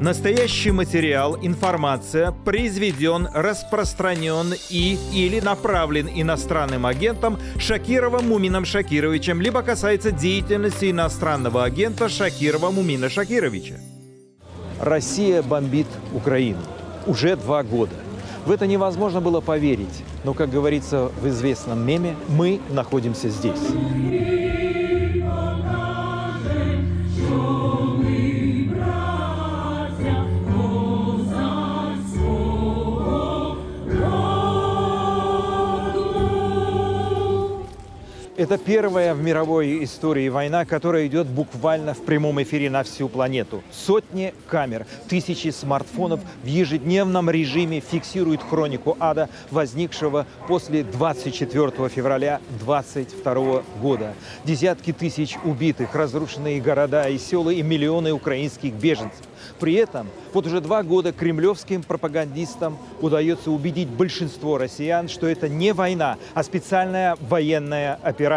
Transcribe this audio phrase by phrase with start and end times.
[0.00, 10.10] Настоящий материал, информация произведен, распространен и или направлен иностранным агентом Шакировым Мумином Шакировичем, либо касается
[10.10, 13.74] деятельности иностранного агента Шакирова Мумина Шакировича.
[14.80, 16.62] Россия бомбит Украину
[17.06, 17.94] уже два года.
[18.46, 24.39] В это невозможно было поверить, но, как говорится в известном меме, мы находимся здесь.
[38.40, 43.62] Это первая в мировой истории война, которая идет буквально в прямом эфире на всю планету.
[43.70, 53.62] Сотни камер, тысячи смартфонов в ежедневном режиме фиксируют хронику ада, возникшего после 24 февраля 22
[53.82, 54.14] года.
[54.44, 59.20] Десятки тысяч убитых, разрушенные города и села и миллионы украинских беженцев.
[59.58, 65.72] При этом вот уже два года кремлевским пропагандистам удается убедить большинство россиян, что это не
[65.72, 68.29] война, а специальная военная операция.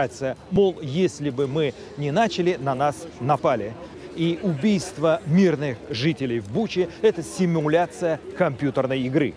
[0.52, 3.74] Мол, если бы мы не начали, на нас напали.
[4.16, 9.34] И убийство мирных жителей в Буче– это симуляция компьютерной игры.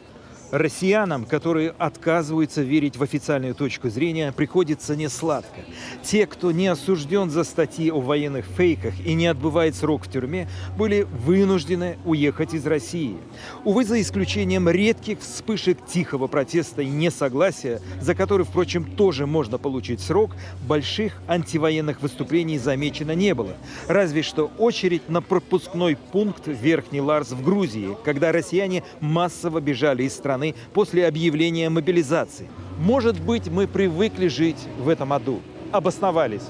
[0.52, 5.62] Россиянам, которые отказываются верить в официальную точку зрения, приходится не сладко.
[6.02, 10.48] Те, кто не осужден за статьи о военных фейках и не отбывает срок в тюрьме,
[10.78, 13.16] были вынуждены уехать из России.
[13.64, 20.00] Увы, за исключением редких вспышек тихого протеста и несогласия, за который, впрочем, тоже можно получить
[20.00, 20.30] срок,
[20.68, 23.56] больших антивоенных выступлений замечено не было.
[23.88, 30.14] Разве что очередь на пропускной пункт Верхний Ларс в Грузии, когда россияне массово бежали из
[30.14, 32.48] страны страны после объявления мобилизации.
[32.78, 35.40] Может быть, мы привыкли жить в этом аду,
[35.72, 36.48] обосновались.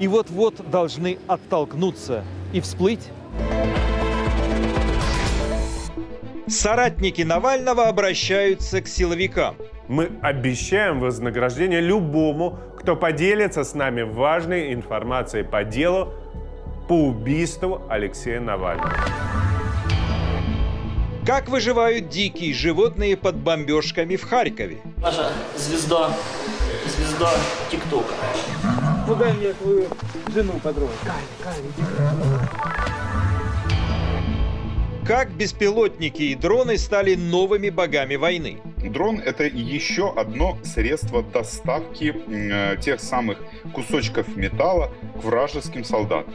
[0.00, 3.08] И вот-вот должны оттолкнуться и всплыть.
[6.46, 9.56] Соратники Навального обращаются к силовикам.
[9.88, 16.12] Мы обещаем вознаграждение любому, кто поделится с нами важной информацией по делу
[16.88, 18.92] по убийству Алексея Навального.
[21.24, 24.78] Как выживают дикие животные под бомбежками в Харькове?
[24.96, 26.12] Наша звезда,
[26.84, 27.30] звезда
[27.70, 28.14] ТикТока.
[29.06, 29.86] Ну дай мне твою
[30.34, 30.96] жену потрогать.
[35.06, 38.58] Как беспилотники и дроны стали новыми богами войны?
[38.78, 43.38] Дрон– это еще одно средство доставки э, тех самых
[43.72, 44.90] кусочков металла
[45.20, 46.34] к вражеским солдатам.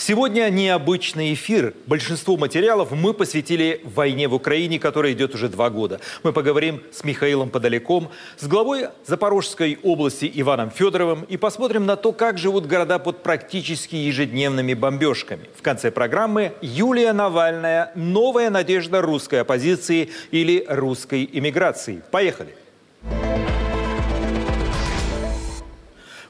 [0.00, 1.74] Сегодня необычный эфир.
[1.86, 5.98] Большинство материалов мы посвятили войне в Украине, которая идет уже два года.
[6.22, 12.12] Мы поговорим с Михаилом Подаляком, с главой Запорожской области Иваном Федоровым и посмотрим на то,
[12.12, 15.46] как живут города под практически ежедневными бомбежками.
[15.56, 22.04] В конце программы Юлия Навальная «Новая надежда русской оппозиции» или русской иммиграции.
[22.12, 22.54] Поехали!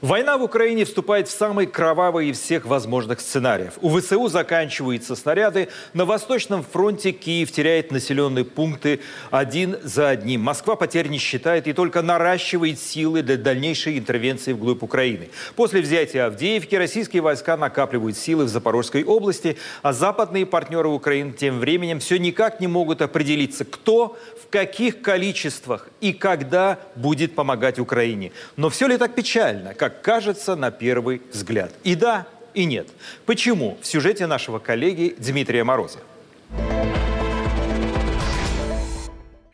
[0.01, 3.73] Война в Украине вступает в самый кровавый из всех возможных сценариев.
[3.81, 5.67] У ВСУ заканчиваются снаряды.
[5.93, 10.39] На Восточном фронте Киев теряет населенные пункты один за одним.
[10.39, 15.31] Москва потерь не считает и только наращивает силы для дальнейшей интервенции вглубь Украины.
[15.57, 21.59] После взятия Авдеевки российские войска накапливают силы в Запорожской области, а западные партнеры Украины тем
[21.59, 28.31] временем все никак не могут определиться, кто, в каких количествах и когда будет помогать Украине.
[28.55, 31.73] Но все ли так печально, как как кажется на первый взгляд.
[31.83, 32.87] И да, и нет.
[33.25, 33.77] Почему?
[33.81, 35.99] В сюжете нашего коллеги Дмитрия Мороза.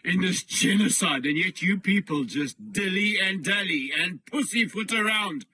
[0.03, 5.47] in this genocide, and yet you people just dilly and dally and pussyfoot around.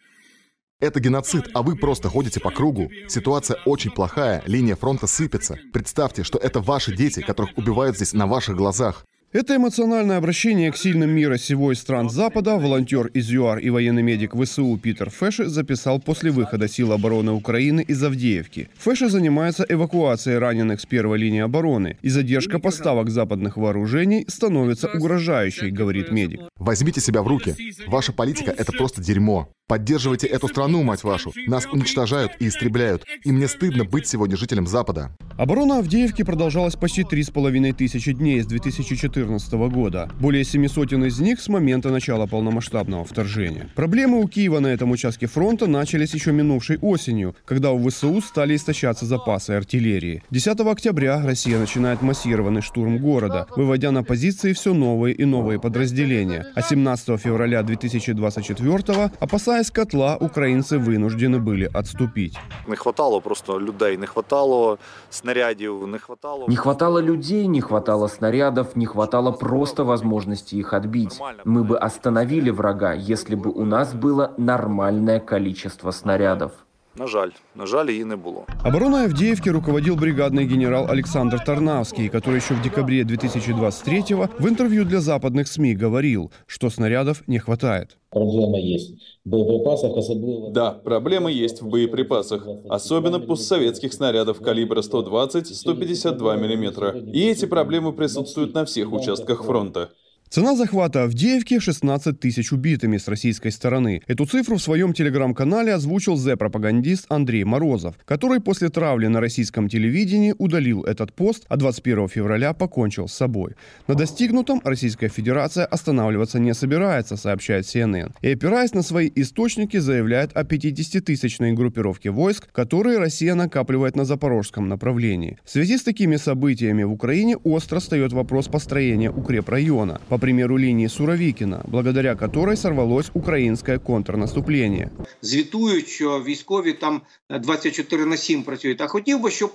[0.82, 2.92] Это геноцид, а вы просто ходите по кругу.
[3.08, 5.58] Ситуация очень плохая, линия фронта сыпется.
[5.72, 9.06] Представьте, что это ваши дети, которых убивают здесь на ваших глазах.
[9.34, 14.02] Это эмоциональное обращение к сильным мира сего и стран Запада волонтер из ЮАР и военный
[14.02, 18.68] медик ВСУ Питер Фэши записал после выхода сил обороны Украины из Авдеевки.
[18.78, 25.72] Фэши занимается эвакуацией раненых с первой линии обороны, и задержка поставок западных вооружений становится угрожающей,
[25.72, 26.42] говорит медик.
[26.58, 27.56] Возьмите себя в руки.
[27.88, 29.48] Ваша политика– это просто дерьмо.
[29.72, 31.32] Поддерживайте эту страну, мать вашу.
[31.48, 33.06] Нас уничтожают и истребляют.
[33.24, 35.16] И мне стыдно быть сегодня жителем Запада.
[35.38, 40.10] Оборона Авдеевки продолжалась почти три с половиной тысячи дней с 2014 года.
[40.20, 43.70] Более семи сотен из них с момента начала полномасштабного вторжения.
[43.76, 48.56] Проблемы у Киева на этом участке фронта начались еще минувшей осенью, когда у ВСУ стали
[48.56, 50.24] истощаться запасы артиллерии.
[50.32, 56.46] 10 октября Россия начинает массированный штурм города, выводя на позиции все новые и новые подразделения.
[56.56, 62.38] А 17 февраля 2024 опасаясь котла, украинцы вынуждены были отступить.
[62.68, 64.78] Не хватало просто людей, не хватало
[65.10, 66.46] снарядів, не хватало...
[66.48, 71.20] Не хватало людей, не хватало снарядов, не хватало просто возможности их отбить.
[71.44, 76.54] Мы бы остановили врага, если бы у нас было нормальное количество снарядов.
[76.96, 78.46] На жаль, на жаль, її не було.
[78.64, 84.04] Обороной Авдеевки руководил бригадный генерал Александр Тарнавский, который еще в декабре 2023
[84.40, 87.98] в интервью для западных СМИ говорил, что снарядов не хватает.
[88.10, 88.92] Проблема есть.
[89.26, 90.52] В боеприпасах особливо...
[90.52, 96.98] Да, проблемы есть в боеприпасах, особенно постсоветских снарядов калибра 120-152 мм.
[97.14, 99.90] И эти проблемы присутствуют на всех участках фронта.
[100.34, 104.02] Цена захвата Авдеевки– 16 тысяч убитыми с российской стороны.
[104.08, 110.34] Эту цифру в своем телеграм-канале озвучил зе-пропагандист Андрей Морозов, который после травли на российском телевидении
[110.38, 113.56] удалил этот пост, а 21 февраля покончил с собой.
[113.88, 118.14] На достигнутом Российская Федерация останавливаться не собирается, сообщает CNN.
[118.22, 124.70] И опираясь на свои источники, заявляет о 50-тысячной группировке войск, которые Россия накапливает на запорожском
[124.70, 125.38] направлении.
[125.44, 130.00] В связи с такими событиями в Украине остро встает вопрос построения укрепрайона.
[130.08, 134.91] По примеру линии Суровикіна, благодаря которой сорвалось українське контрнаступлення.
[135.23, 137.01] Звітують, що військові там
[137.43, 138.81] 24 на 7 працюють.
[138.81, 139.53] А хотів би, щоб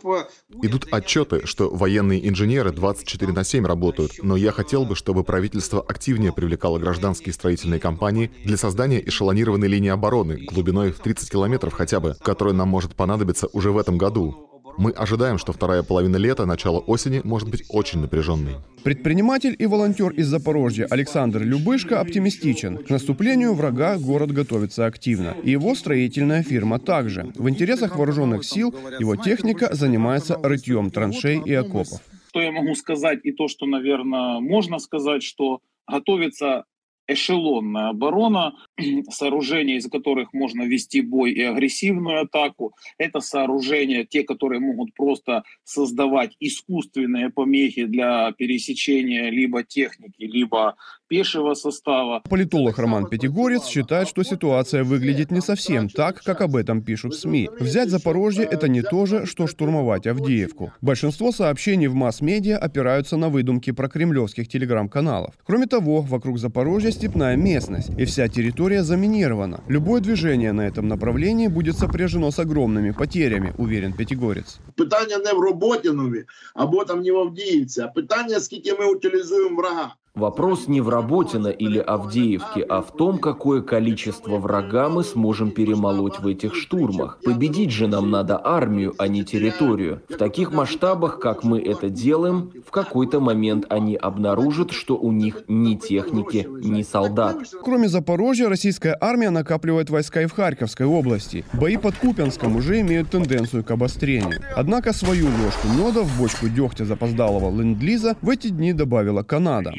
[0.63, 5.81] Идут отчеты, что военные инженеры 24 на 7 работают, но я хотел бы, чтобы правительство
[5.81, 11.99] активнее привлекало гражданские строительные компании для создания эшелонированной линии обороны глубиной в 30 километров хотя
[11.99, 14.47] бы, которая нам может понадобиться уже в этом году.
[14.78, 18.56] Мы ожидаем, что вторая половина лета, начало осени может быть очень напряженной.
[18.84, 22.78] Предприниматель и волонтер из Запорожья Александр Любышко оптимистичен.
[22.78, 25.34] К наступлению врага город готовится активно.
[25.42, 27.32] И его строительная фирма также.
[27.34, 32.00] В интересах вооруженных сил его техника занимается рытьем траншей и окопов.
[32.28, 36.64] Что я могу сказать и то, что, наверное, можно сказать, что готовится
[37.06, 38.54] эшелонная оборона,
[39.10, 42.74] сооружения, из которых можно вести бой и агрессивную атаку.
[42.98, 50.76] Это сооружения, те, которые могут просто создавать искусственные помехи для пересечения либо техники, либо
[51.11, 52.21] пешего состава.
[52.29, 57.49] Политолог Роман Пятигорец считает, что ситуация выглядит не совсем так, как об этом пишут СМИ.
[57.59, 60.71] Взять Запорожье – это не то же, что штурмовать Авдеевку.
[60.81, 65.33] Большинство сообщений в масс-медиа опираются на выдумки про кремлевских телеграм-каналов.
[65.43, 69.59] Кроме того, вокруг Запорожья степная местность, и вся территория заминирована.
[69.67, 74.59] Любое движение на этом направлении будет сопряжено с огромными потерями, уверен Пятигорец.
[74.75, 76.23] Питання не в Роботінові
[76.55, 79.95] або там не в Авдіївці, а питання, скільки ми утилізуємо врага.
[80.16, 86.20] Вопрос не в Работино или Авдеевке, а в том, какое количество врага мы сможем перемолоть
[86.20, 87.18] в этих штурмах.
[87.22, 90.00] Победить же нам надо армию, а не территорию.
[90.08, 95.42] В таких масштабах, как мы это делаем, в какой-то момент они обнаружат, что у них
[95.48, 97.36] ни техники, ни солдат.
[97.62, 101.44] Кроме Запорожья, российская армия накапливает войска и в Харьковской области.
[101.52, 104.40] Бои под Купянском уже имеют тенденцию к обострению.
[104.56, 109.74] Однако свою ложку меда в бочку дегтя запоздалого ленд-лиза в эти дни добавила Канада.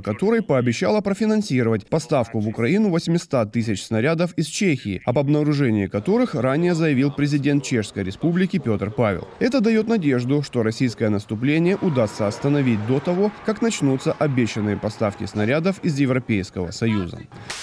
[0.00, 6.74] Которой пообещало профинансировать поставку в Украину 800 тысяч снарядов из Чехии, об обнаружении которых ранее
[6.74, 9.28] заявил президент Чешской республики Петр Павел.
[9.40, 15.82] Это дает надежду, что российское наступление удастся остановить до того, как начнутся обещанные поставки снарядов
[15.82, 17.20] из Европейского Союза.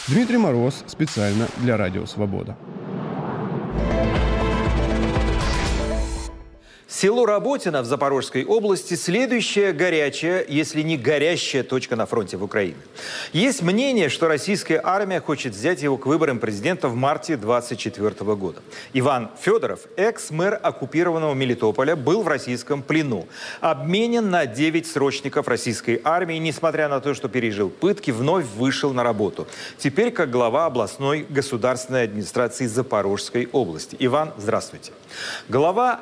[0.08, 2.58] Дмитрий Мороз специально для Радио Свобода.
[6.94, 12.76] Село Работино в Запорожской области– следующая горячая, если не горящая точка на фронте в Украине.
[13.32, 18.62] Есть мнение, что российская армия хочет взять его к выборам президента в марте 2024 года.
[18.92, 23.26] Иван Федоров, экс-мэр оккупированного Мелитополя, был в российском плену.
[23.62, 29.04] Обменен на 9 срочников российской армии, несмотря на то, что пережил пытки, вновь вышел на
[29.04, 29.48] работу.
[29.78, 33.96] Теперь как глава областной государственной администрации Запорожской области.
[33.98, 34.92] Иван, здравствуйте.
[35.48, 36.02] Глава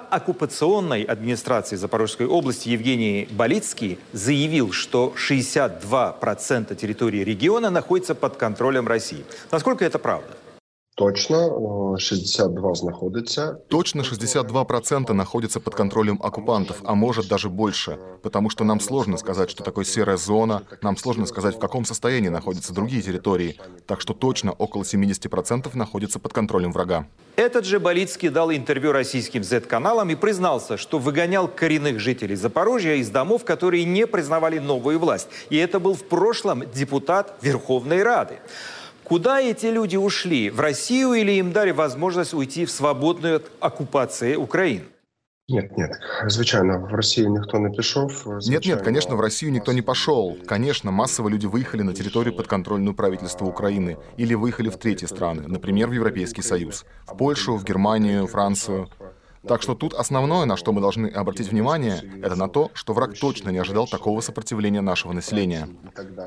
[0.80, 9.26] оккупационной администрации Запорожской области Евгений Болицкий заявил, что 62% территории региона находится под контролем России.
[9.52, 10.38] Насколько это правда?
[11.00, 13.62] Точно 62 знаходиться.
[13.70, 17.98] Точно 62% находятся под контролем оккупантов, а может даже больше.
[18.22, 22.28] Потому что нам сложно сказать, что такое серая зона, нам сложно сказать, в каком состоянии
[22.28, 23.56] находятся другие территории.
[23.88, 27.08] Так что точно около 70% находятся под контролем врага.
[27.38, 33.10] Этот же Болицкий дал интервью российским Z-каналам и признался, что выгонял коренных жителей Запорожья из
[33.10, 35.30] домов, которые не признавали новую власть.
[35.50, 38.40] И это был в прошлом депутат Верховной Рады.
[39.10, 40.52] Куда эти люди ушли?
[40.52, 44.84] В Россию или им дали возможность уйти в свободную от оккупации Украины?
[45.48, 48.24] Нет, нет, звичайно, в Россию никто не пішов.
[48.48, 50.38] Нет, нет, конечно, в Россию никто не пошел.
[50.46, 55.90] Конечно, массово люди выехали на территорию подконтрольную правительства Украины или выехали в третьи страны, например,
[55.90, 58.92] в Европейский Союз, в Польшу, в Германию, Францию.
[59.48, 63.18] Так что тут основное, на что мы должны обратить внимание, это на то, что враг
[63.18, 65.70] точно не ожидал такого сопротивления нашего населения.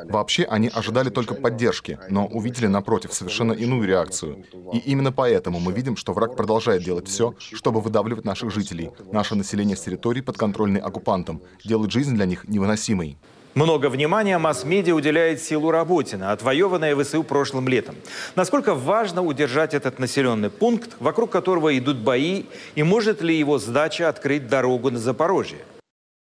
[0.05, 4.45] Вообще, они ожидали только поддержки, но увидели напротив совершенно иную реакцию.
[4.73, 9.35] И именно поэтому мы видим, что враг продолжает делать все, чтобы выдавливать наших жителей, наше
[9.35, 13.19] население с территории, подконтрольной оккупантом, делать жизнь для них невыносимой.
[13.55, 17.97] Много внимания масс-медиа уделяет силу Работина, отвоеванной ВСУ прошлым летом.
[18.35, 22.45] Насколько важно удержать этот населенный пункт, вокруг которого идут бои,
[22.75, 25.59] и может ли его сдача открыть дорогу на Запорожье?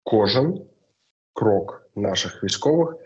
[0.04, 0.68] Кожен
[1.32, 2.96] крок наших військових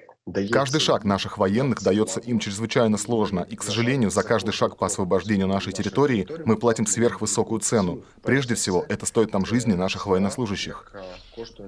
[0.53, 4.87] Каждый шаг наших военных дается им чрезвычайно сложно, и, к сожалению, за каждый шаг по
[4.87, 8.05] освобождению нашей территории мы платим сверхвысокую цену.
[8.23, 10.93] Прежде всего, это стоит нам жизни наших военнослужащих.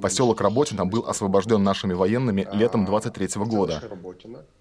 [0.01, 3.83] Поселок Работино был освобожден нашими военными летом 23 года.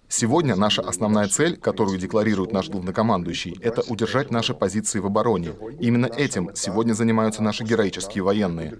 [0.08, 5.54] Сегодня наша основная цель, которую декларирует наш главнокомандующий, это удержать наши позиции в обороне.
[5.80, 8.78] Именно этим сегодня занимаются наши героические военные.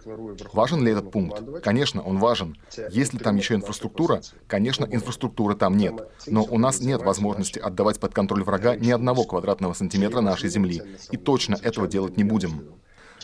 [0.53, 1.43] Важен ли этот пункт?
[1.63, 2.59] Конечно, он важен.
[2.91, 4.21] Есть ли там еще инфраструктура?
[4.47, 5.95] Конечно, инфраструктуры там нет.
[6.27, 10.83] Но у нас нет возможности отдавать под контроль врага ни одного квадратного сантиметра нашей земли.
[11.11, 12.63] И точно этого делать не будем.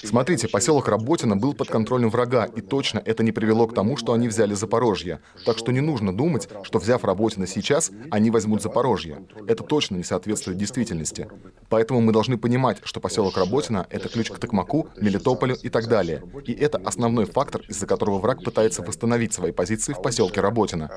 [0.05, 4.13] Смотрите, поселок Работино был под контролем врага, и точно это не привело к тому, что
[4.13, 5.21] они взяли Запорожье.
[5.45, 9.23] Так что не нужно думать, что взяв Работино сейчас, они возьмут Запорожье.
[9.47, 11.29] Это точно не соответствует действительности.
[11.69, 16.23] Поэтому мы должны понимать, что поселок Работино— это ключ к Токмаку, Мелитополю и так далее.
[16.47, 20.91] И это основной фактор, из-за которого враг пытается восстановить свои позиции в поселке Работино.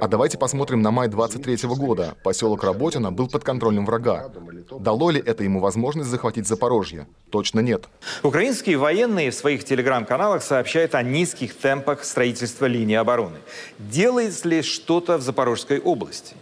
[0.00, 2.14] А давайте посмотрим на май 23 года.
[2.22, 4.30] Поселок Работино был под контролем врага.
[4.78, 7.06] Дало ли это ему возможность захватить Запорожье?
[7.30, 7.88] Точно нет.
[8.36, 13.38] Украинские военные в своих телеграм-каналах сообщают о низких темпах строительства линии обороны.
[13.78, 16.34] Делается ли что-то в Запорожской области?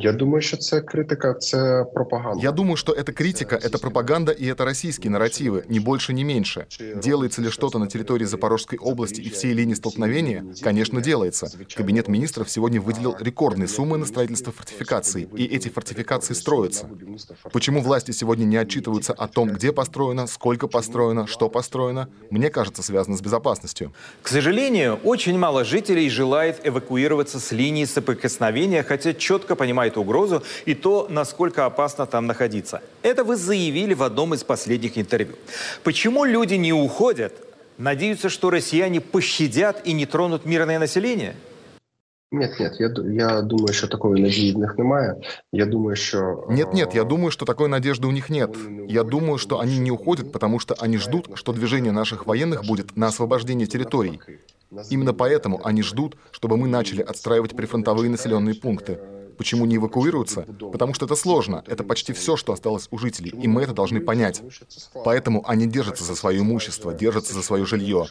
[0.00, 2.42] Я думаю, що це критика, це пропаганда.
[2.42, 6.66] Я думаю, что это критика, это пропаганда и это российские нарративы, ни больше, ни меньше.
[7.02, 10.44] Делается ли что-то на территории Запорожской области и всей линии столкновения?
[10.62, 11.46] Конечно, делается.
[11.76, 16.88] Кабинет министров сегодня выделил рекордные суммы на строительство фортификаций, и эти фортификации строятся.
[17.52, 22.08] Почему власти сегодня не отчитываются о том, где построено, сколько построено, что построено?
[22.30, 23.92] Мне кажется, связано с безопасностью.
[24.22, 30.42] К сожалению, очень мало жителей желает эвакуироваться с линии соприкосновения, хотя четко понимают, понимает угрозу
[30.68, 32.80] и то, насколько опасно там находиться.
[33.02, 35.34] Это вы заявили в одном из последних интервью.
[35.82, 37.32] Почему люди не уходят?
[37.78, 41.34] Надеются, что россияне пощадят и не тронут мирное население?
[42.32, 42.88] Нет, нет, я,
[43.26, 45.14] я думаю, что такой надежды в них немає.
[45.52, 46.46] Я думаю, что...
[46.50, 48.50] Нет, нет, я думаю, что такой надежды у них нет.
[48.88, 52.96] Я думаю, что они не уходят, потому что они ждут, что движение наших военных будет
[52.96, 54.20] на освобождение территорий.
[54.90, 58.98] Именно поэтому они ждут, чтобы мы начали отстраивать прифронтовые населенные пункты.
[59.36, 60.46] Почему не эвакуируются?
[60.72, 61.62] Потому что это сложно.
[61.66, 64.42] Это почти все, что осталось у жителей, и мы это должны понять.
[65.04, 68.06] Поэтому они держатся за свое имущество, держатся за свое жилье.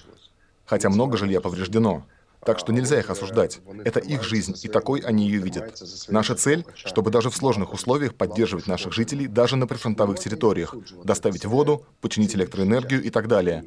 [0.65, 2.05] Хотя много жилья повреждено.
[2.45, 3.59] Так что нельзя их осуждать.
[3.85, 5.81] Это их жизнь, и такой они ее видят.
[6.09, 11.45] Наша цель, чтобы даже в сложных условиях поддерживать наших жителей даже на прифронтовых территориях, доставить
[11.45, 13.65] воду, починить электроэнергию и так далее.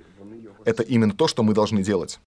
[0.65, 2.21] Это именно то, что мы должны делать.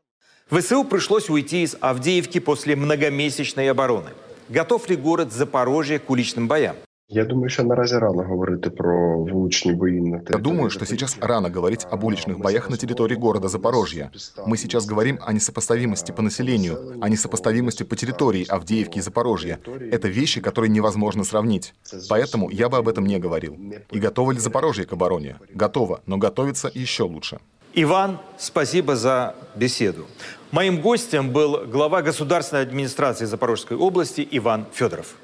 [0.50, 4.10] ВСУ пришлось уйти из Авдеевки после многомесячной обороны.
[4.51, 6.77] Готов ли город Запорожье к уличным боям?
[7.09, 11.51] Я думаю, що наразі рано говорити про вуличні бої на Я думаю, что сейчас рано
[11.51, 14.11] говорить об уличных боях на территории города Запорожья.
[14.47, 19.59] Мы сейчас говорим о несопоставимости по населению, о несопоставимости по территории Авдеевки и Запорожья.
[19.93, 21.75] Это вещи, которые невозможно сравнить.
[22.09, 23.57] Поэтому я бы об этом не говорил.
[23.95, 25.37] И готово ли Запорожье к обороне?
[25.55, 27.39] Готово, но готовится еще лучше.
[27.79, 30.07] Иван, спасибо за беседу.
[30.52, 35.16] Моим гостем был глава государственной администрации Запорожской области Иван Федоров.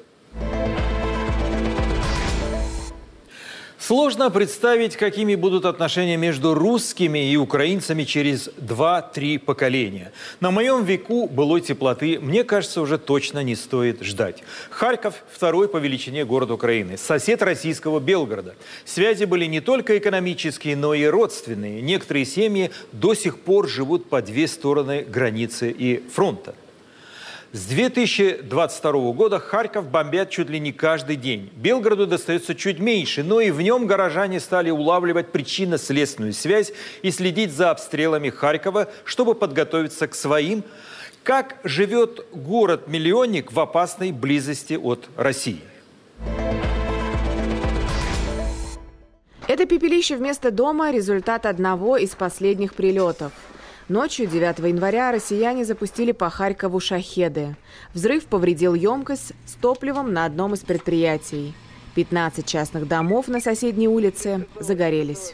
[3.88, 10.12] Сложно представить, какими будут отношения между русскими и украинцами через 2-3 поколения.
[10.42, 14.44] На моем веку былой теплоты, мне кажется, уже точно не стоит ждать.
[14.72, 18.56] Харьков– второй по величине город Украины, сосед российского Белгорода.
[18.84, 21.82] Связи были не только экономические, но и родственные.
[21.82, 26.56] Некоторые семьи до сих пор живут по две стороны границы и фронта.
[27.54, 31.50] С 2022 года Харьков бомбят чуть ли не каждый день.
[31.56, 36.74] Белгороду достается чуть меньше, но и в нем горожане стали улавливать причинно-следственную связь
[37.04, 40.66] и следить за обстрелами Харькова, чтобы подготовиться к своим.
[41.24, 45.62] Как живет город-миллионник в опасной близости от России?
[49.48, 53.32] Это пепелище вместо дома– результат одного из последних прилетов–
[53.90, 57.56] Ночью 9 января россияне запустили по Харькову шахеды.
[57.94, 61.54] Взрыв повредил емкость с топливом на одном из предприятий.
[61.96, 65.34] 15 частных домов на соседней улице загорелись.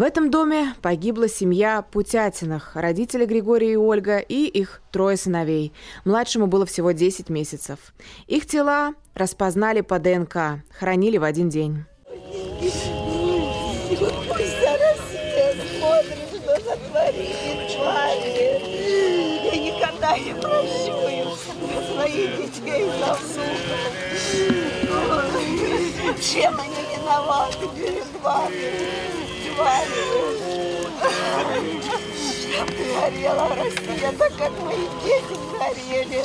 [0.00, 5.74] В этом доме погибла семья Путятиных, родители Григория и Ольга и их трое сыновей.
[6.06, 7.78] Младшему было всего 10 месяцев.
[8.26, 11.84] Их тела распознали по ДНК, хоронили в один день.
[26.22, 29.29] Чем они виноваты перед вами?
[32.94, 36.24] Горела Россия, как мои дети горели.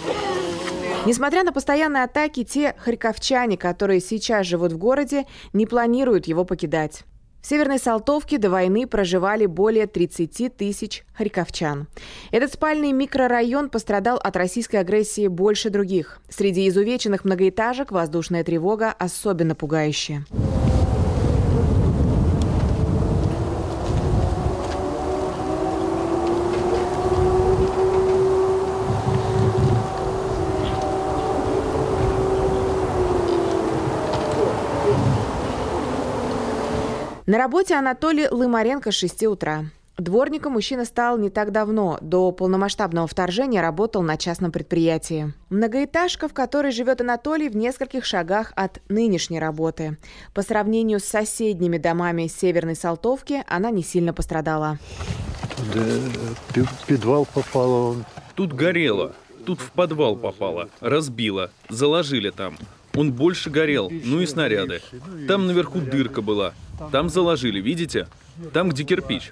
[1.05, 7.03] Несмотря на постоянные атаки, те харьковчане, которые сейчас живут в городе, не планируют его покидать.
[7.41, 11.87] В Северной Салтовке до войны проживали более 30 тысяч харьковчан.
[12.31, 16.21] Этот спальный микрорайон пострадал от российской агрессии больше других.
[16.27, 20.25] Среди изувеченных многоэтажек воздушная тревога особенно пугающая.
[37.25, 39.65] На работе Анатолий Лымаренко с 6 утра.
[39.97, 41.97] Дворником мужчина стал не так давно.
[41.99, 45.33] До полномасштабного вторжения работал на частном предприятии.
[45.49, 49.97] Многоэтажка, в которой живет Анатолий, в нескольких шагах от нынешней работы.
[50.35, 54.77] По сравнению с соседними домами Северной Салтовки, она не сильно пострадала.
[56.53, 58.05] Тут подвал попало.
[58.35, 59.13] Тут горело.
[59.47, 60.69] Тут в подвал попало.
[60.79, 61.49] Разбило.
[61.69, 62.55] Заложили там.
[62.95, 64.81] Он больше горел, ну и снаряды.
[65.27, 66.53] Там наверху дырка была.
[66.91, 68.07] Там заложили, видите?
[68.53, 69.31] Там, где кирпич.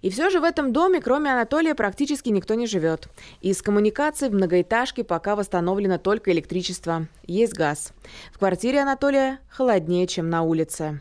[0.00, 3.08] И все же в этом доме, кроме Анатолия, практически никто не живет.
[3.40, 7.08] Из коммуникаций в многоэтажке пока восстановлено только электричество.
[7.26, 7.92] Есть газ.
[8.32, 11.00] В квартире Анатолия холоднее, чем на улице.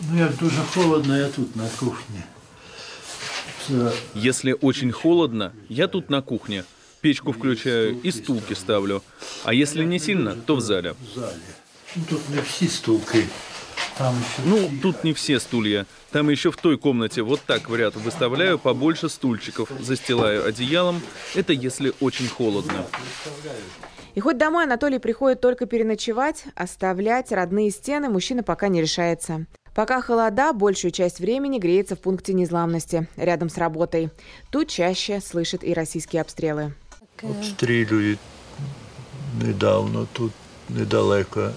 [0.00, 2.26] Ну, як дуже холодно, я тут на кухне.
[4.14, 6.64] Если очень холодно, я тут на кухне.
[7.02, 9.02] Печку включаю и стулки ставлю.
[9.44, 10.94] А если не сильно, то в зале.
[10.94, 11.36] В зале.
[11.96, 13.26] Ну, тут не все стулки.
[13.98, 15.84] Там еще ну, тут не все стулья.
[16.12, 21.02] Там еще в той комнате вот так в ряд выставляю побольше стульчиков, застилаю одеялом.
[21.34, 22.86] Это если очень холодно.
[24.14, 29.46] И хоть домой Анатолий приходит только переночевать, оставлять родные стены мужчина пока не решается.
[29.74, 34.10] Пока холода, большую часть времени греется в пункте незламности, рядом с работой.
[34.50, 36.74] Тут чаще слышит и российские обстрелы.
[37.23, 38.19] Обстрілюють
[39.41, 40.31] недавно тут
[40.69, 41.51] недалеко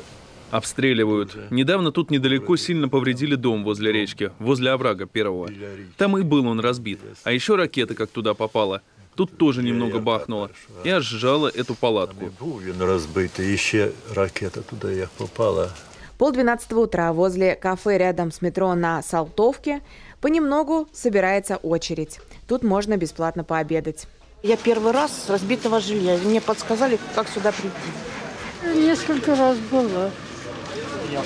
[0.51, 1.37] Обстреливают.
[1.51, 5.49] Недавно тут недалеко сильно повредили дом возле речки, возле оврага первого.
[5.97, 6.99] Там и был он разбит.
[7.23, 8.81] А еще ракета как туда попала.
[9.15, 10.51] Тут тоже немного бахнуло.
[10.85, 12.31] Я сжала эту палатку.
[12.41, 15.69] Він розбитий, і ще ракета туда як попала.
[16.17, 19.81] Пол двенадцатого утра возле кафе рядом с метро на Салтовке
[20.21, 22.21] понемногу собирается очередь.
[22.47, 24.07] Тут можно бесплатно пообедать.
[24.46, 26.18] Я первый раз с разбитого жилья.
[26.18, 28.78] Мне подсказали, как сюда прийти.
[28.80, 30.12] Несколько раз было.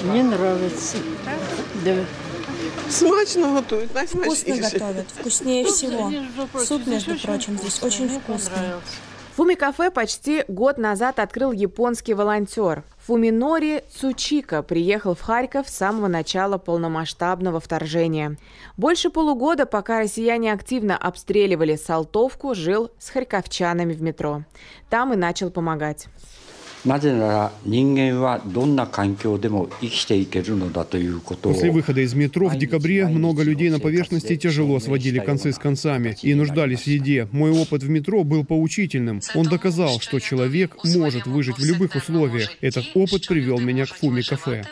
[0.03, 0.95] Мне нравится.
[1.83, 1.95] Да.
[2.89, 6.09] Смачно готовят, Вкусно готовят, вкуснее всего.
[6.63, 8.53] Суп, между прочим, здесь очень вкусный.
[9.39, 12.83] Фуми-кафе почти год назад открыл японский волонтер.
[12.97, 18.35] Фуминори Цучика приехал в Харьков с самого начала полномасштабного вторжения.
[18.75, 24.43] Больше полугода, пока россияне активно обстреливали Салтовку, жил с харьковчанами в метро.
[24.89, 26.07] Там и начал помогать.
[31.53, 36.15] После выхода из метро в декабре много людей на поверхности тяжело сводили концы с концами
[36.21, 37.27] и нуждались в еде.
[37.31, 39.21] Мой опыт в метро был поучительным.
[39.35, 42.49] Он доказал, что человек может выжить в любых условиях.
[42.61, 44.63] Этот опыт привел меня к Фуми-кафе.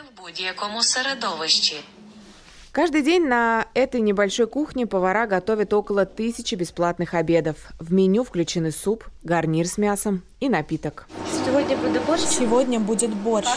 [2.78, 7.56] Каждый день на этой небольшой кухне повара готовят около тысячи бесплатных обедов.
[7.80, 11.08] В меню включены суп, гарнир с мясом и напиток.
[11.44, 12.22] Сегодня будет борщ?
[12.22, 13.48] Сегодня будет борщ,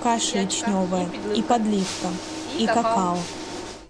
[0.00, 2.06] каша ячневая и подливка,
[2.56, 3.18] и какао.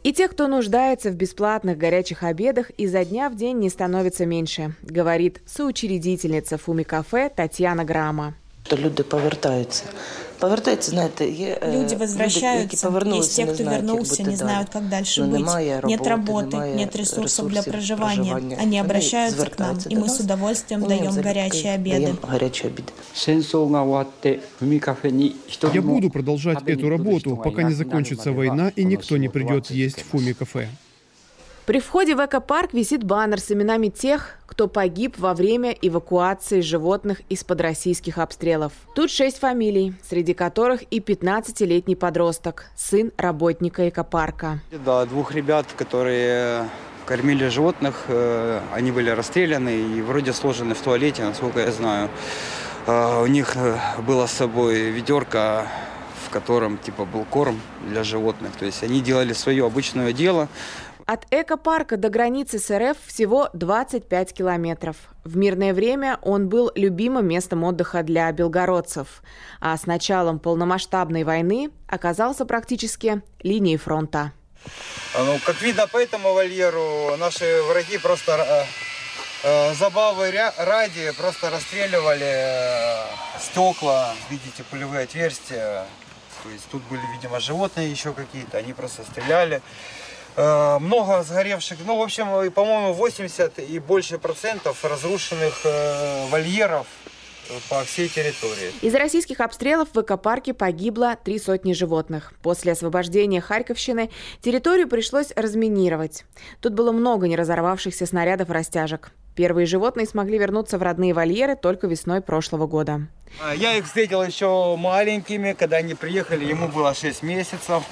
[0.05, 4.75] И тех, кто нуждается в бесплатных горячих обедах, изо дня в день не становится меньше,
[4.81, 8.33] говорит соучредительница Фуми-кафе Татьяна Грама.
[8.71, 9.85] Люди повертаються.
[10.39, 12.89] Повертаються, знаєте, є Люди возвращаются.
[13.19, 15.85] Есть те, кто вернулся, не знают, как дальше быть.
[15.85, 18.57] Нет работы, нет ресурсов для проживания.
[18.63, 22.15] Они обращаются к нам, и мы с удовольствием даем горячие обеды.
[25.75, 30.07] Я буду продолжать эту работу, пока не закончится война и никто не придет есть в
[30.11, 30.69] Фуми-кафе.
[31.67, 37.21] При входе в экопарк висит баннер с именами тех, кто погиб во время эвакуации животных
[37.29, 38.73] из-под российских обстрелов.
[38.93, 44.59] Тут шесть фамилий, среди которых и 15-летний подросток, сын работника экопарка.
[44.85, 46.69] Да, двух ребят, которые
[47.07, 52.11] кормили животных, э, они были расстреляны и вроде сложены в туалете, насколько я знаю.
[52.89, 55.69] Э, У них э, была с собой ведерко,
[56.27, 58.51] в котором типа был корм для животных.
[58.59, 60.49] То есть они делали свое обычное дело,
[61.11, 64.97] От экопарка до границы с РФ всего 25 километров.
[65.25, 69.23] В мирное время он был любимым местом отдыха для белгородцев,
[69.59, 74.33] а с началом полномасштабной войны оказался практически линией фронта.
[75.17, 78.67] Ну, как видно по этому вольеру, наши враги просто
[79.45, 83.05] э, э, забавы ради просто расстреливали э,
[83.41, 85.87] стекла, видите, пулевые отверстия.
[86.43, 89.63] То есть тут были, видимо, животные еще какие-то, они просто стреляли.
[90.39, 96.87] Э, Много сгоревших, ну, в общем, по-моему, 80 и больше процентов разрушенных э, вольеров
[97.51, 98.71] э, по всей территории.
[98.81, 102.35] Из-за российских обстрелов в экопарке погибло три сотни животных.
[102.41, 106.25] После освобождения Харьковщины территорию пришлось разминировать.
[106.61, 109.11] Тут было много неразорвавшихся снарядов растяжек.
[109.35, 113.09] Первые животные смогли вернуться в родные вольеры только весной прошлого года.
[113.57, 117.83] Я их встретил еще маленькими, когда они приехали, ему было 6 месяцев.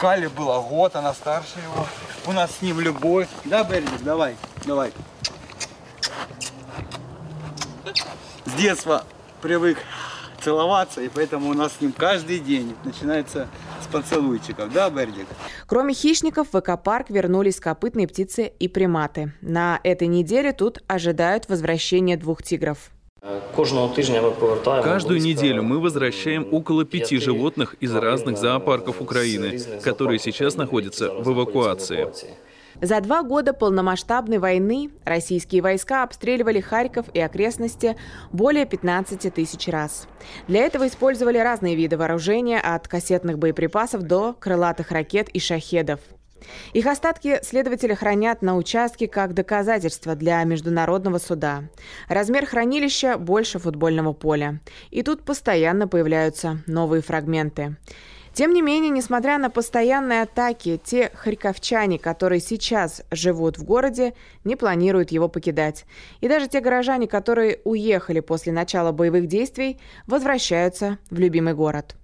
[0.00, 1.86] Кали было год, она старше его.
[2.26, 3.28] У нас с ним любовь.
[3.44, 4.34] Да, Бердик, давай,
[4.64, 4.94] давай.
[8.46, 9.04] С детства
[9.42, 9.76] привык
[10.42, 13.46] целоваться, и поэтому у нас с ним каждый день начинается
[13.82, 14.72] с поцелуйчиков.
[14.72, 15.26] Да, Бердик?
[15.66, 19.34] Кроме хищников, в экопарк вернулись копытные птицы и приматы.
[19.42, 22.90] На этой неделе тут ожидают возвращения двух тигров.
[24.82, 31.30] Каждую неделю мы возвращаем около пяти животных из разных зоопарков Украины, которые сейчас находятся в
[31.30, 32.08] эвакуации.
[32.80, 37.96] За два года полномасштабной войны российские войска обстреливали Харьков и окрестности
[38.32, 40.08] более 15 тысяч раз.
[40.48, 46.00] Для этого использовали разные виды вооружения, от кассетных боеприпасов до крылатых ракет и шахедов.
[46.72, 51.64] Их остатки следователи хранят на участке как доказательство для международного суда.
[52.08, 54.60] Размер хранилища больше футбольного поля.
[54.90, 57.76] И тут постоянно появляются новые фрагменты.
[58.32, 64.56] Тем не менее, несмотря на постоянные атаки, те харьковчане, которые сейчас живут в городе, не
[64.56, 65.84] планируют его покидать.
[66.20, 71.96] И даже те горожане, которые уехали после начала боевых действий, возвращаются в любимый город.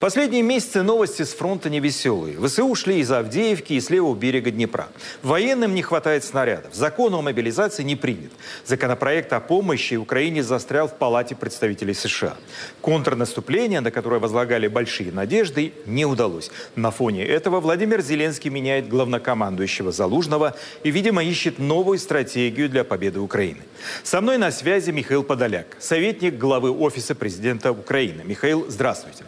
[0.00, 2.38] Последние месяцы новости с фронта невеселые.
[2.40, 4.88] ВСУ ушли из Авдеевки и с левого берега Днепра.
[5.22, 6.74] Военным не хватает снарядов.
[6.74, 8.32] Закон о мобилизации не принят.
[8.64, 12.38] Законопроект о помощи Украине застрял в Палате представителей США.
[12.80, 16.50] Контрнаступление, на которое возлагали большие надежды, не удалось.
[16.76, 23.20] На фоне этого Владимир Зеленский меняет главнокомандующего Залужного и, видимо, ищет новую стратегию для победы
[23.20, 23.60] Украины.
[24.02, 28.22] Со мной на связи Михаил Подоляк, советник главы Офиса президента Украины.
[28.24, 29.24] Михаил, здравствуйте.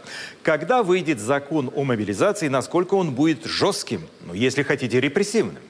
[0.63, 5.61] Когда выйдет закон о мобилизации, насколько он будет жестким, ну, если хотите, репрессивным?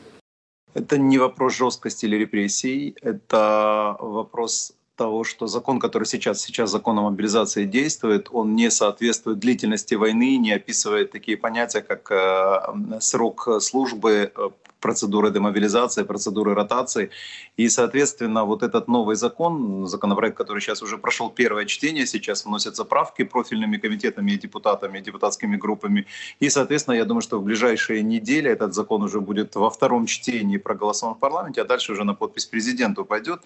[0.76, 7.00] Это не вопрос жесткости или репрессий, это вопрос того, что закон, который сейчас, сейчас закон
[7.00, 13.50] о мобилизации действует, он не соответствует длительности войны, не описывает такие понятия, как э, срок
[13.62, 14.50] службы, э,
[14.84, 17.10] процедуры демобилизации, процедуры ротации.
[17.58, 22.84] И, соответственно, вот этот новый закон, законопроект, который сейчас уже прошел первое чтение, сейчас вносятся
[22.84, 26.06] правки профильными комитетами и депутатами, и депутатскими группами.
[26.42, 30.58] И, соответственно, я думаю, что в ближайшие недели этот закон уже будет во втором чтении
[30.58, 33.42] проголосован в парламенте, а дальше уже на подпись президенту пойдет.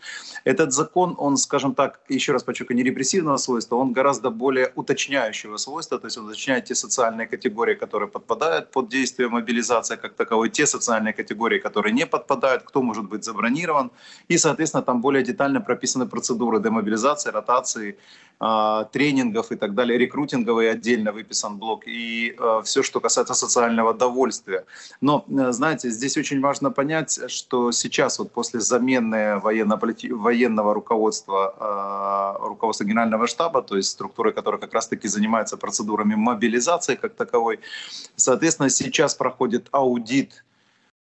[0.46, 5.58] Этот закон, он, скажем так, еще раз подчеркну, не репрессивного свойства, он гораздо более уточняющего
[5.58, 10.50] свойства, то есть он уточняет те социальные категории, которые подпадают под действие мобилизации как таковой,
[10.50, 11.27] те социальные категории,
[11.60, 13.92] которые не подпадают, кто может быть забронирован.
[14.28, 17.98] И, соответственно, там более детально прописаны процедуры демобилизации, ротации,
[18.40, 23.96] а, тренингов и так далее, рекрутинговый отдельно выписан блок и э, все, что касается социального
[23.96, 24.66] довольствия.
[25.02, 32.84] Но, э, знаете, здесь очень важно понять, что сейчас вот после замены военного руководства, руководства
[32.84, 37.60] генерального штаба, то есть структуры, которая как раз-таки занимается процедурами мобилизации как таковой,
[38.16, 40.44] соответственно, сейчас проходит аудит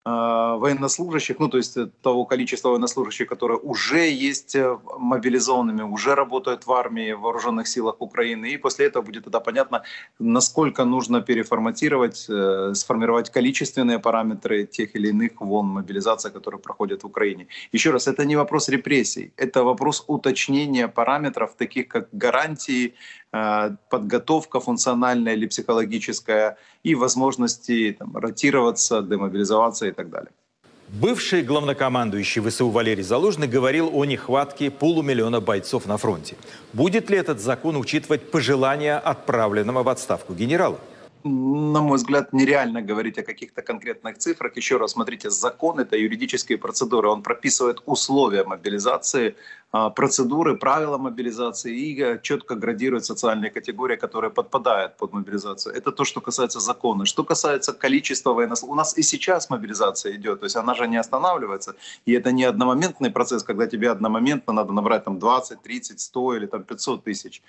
[0.03, 6.65] военнослужащих, ну то есть э, того количества военнослужащих, которые уже есть э, мобилизованными, уже работают
[6.65, 8.47] в армии, в вооруженных силах Украины.
[8.47, 9.83] И после этого будет тогда понятно,
[10.19, 12.29] насколько нужно переформатировать,
[12.73, 17.47] сформировать количественные параметры тех или иных волн мобилизации, которые проходят в Украине.
[17.71, 22.93] Еще раз, это не вопрос репрессий, это вопрос уточнения параметров, таких как гарантии,
[23.31, 30.31] подготовка функциональная или психологическая и возможности там, ротироваться, демобилизоваться и так далее.
[30.89, 36.35] Бывший главнокомандующий ВСУ Валерий Залужный говорил о нехватке полумиллиона бойцов на фронте.
[36.73, 40.77] Будет ли этот закон учитывать пожелания отправленного в отставку генерала?
[41.23, 44.55] на мой взгляд, нереально говорить о каких-то конкретных цифрах.
[44.57, 47.09] Еще раз, смотрите, закон— это юридические процедуры.
[47.09, 49.35] Он прописывает условия мобилизации,
[49.71, 55.73] процедуры, правила мобилизации и э, четко градирует социальные категории, которые подпадают под мобилизацию.
[55.73, 57.05] Это то, что касается закона.
[57.05, 60.97] Что касается количества военнослужащих, у нас и сейчас мобилизация идет, то есть она же не
[60.97, 61.75] останавливается.
[62.05, 66.47] И это не одномоментный процесс, когда тебе одномоментно надо набрать там 20, 30, 100 или
[66.47, 67.41] там 500 тысяч.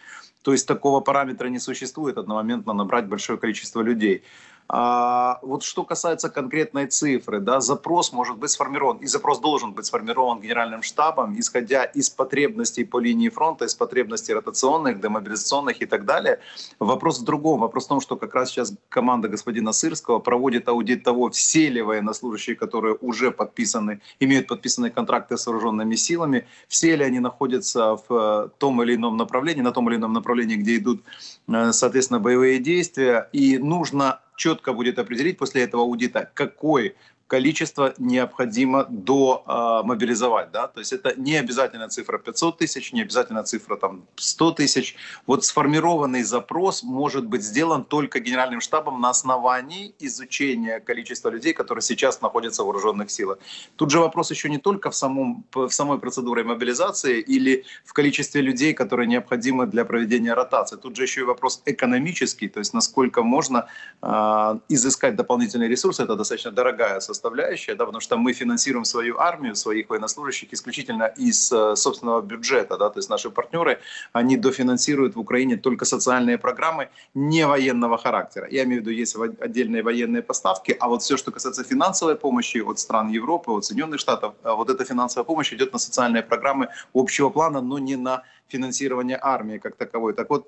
[0.43, 4.23] То есть такого параметра не существует одномоментно набрать большое количество людей.
[4.69, 9.87] А, вот что касается конкретной цифры, да, запрос может быть сформирован, и запрос должен быть
[9.87, 16.05] сформирован генеральным штабом, исходя из потребностей по линии фронта, из потребностей ротационных, демобилизационных и так
[16.05, 16.41] далее.
[16.79, 17.61] Вопрос в другом.
[17.61, 21.83] Вопрос в том, что как раз сейчас команда господина Сырского проводит аудит того, все ли
[21.83, 28.05] военнослужащие, которые уже подписаны, имеют подписанные контракты с вооруженными силами, все ли они находятся в
[28.11, 31.03] э, том или ином направлении, на том или ином направлении, где идут,
[31.49, 33.29] э, соответственно, боевые действия.
[33.33, 36.97] И нужно четко будет определить после этого аудита, какой
[37.33, 40.51] количество необходимо до э, мобилизовать.
[40.53, 40.67] Да?
[40.67, 44.97] То есть это не обязательно цифра 500 тысяч, не обязательно цифра там, 100 тысяч.
[45.27, 51.81] Вот сформированный запрос может быть сделан только генеральным штабом на основании изучения количества людей, которые
[51.81, 53.39] сейчас находятся в вооруженных силах.
[53.77, 58.43] Тут же вопрос еще не только в, самом, в самой процедуре мобилизации или в количестве
[58.43, 60.77] людей, которые необходимы для проведения ротации.
[60.77, 63.67] Тут же еще и вопрос экономический, то есть насколько можно
[64.03, 66.03] э, изыскать дополнительные ресурсы.
[66.03, 71.05] Это достаточно дорогая составляющая составляющая, да, потому что мы финансируем свою армию, своих военнослужащих исключительно
[71.21, 73.79] из э, собственного бюджета, да, то есть наши партнеры,
[74.13, 78.49] они дофинансируют в Украине только социальные программы не военного характера.
[78.51, 82.59] Я имею в виду, есть отдельные военные поставки, а вот все, что касается финансовой помощи
[82.59, 86.69] от стран Европы, от Соединенных Штатов, э, вот эта финансовая помощь идет на социальные программы
[86.93, 90.13] общего плана, но не на финансирование армии как таковой.
[90.13, 90.47] Так вот,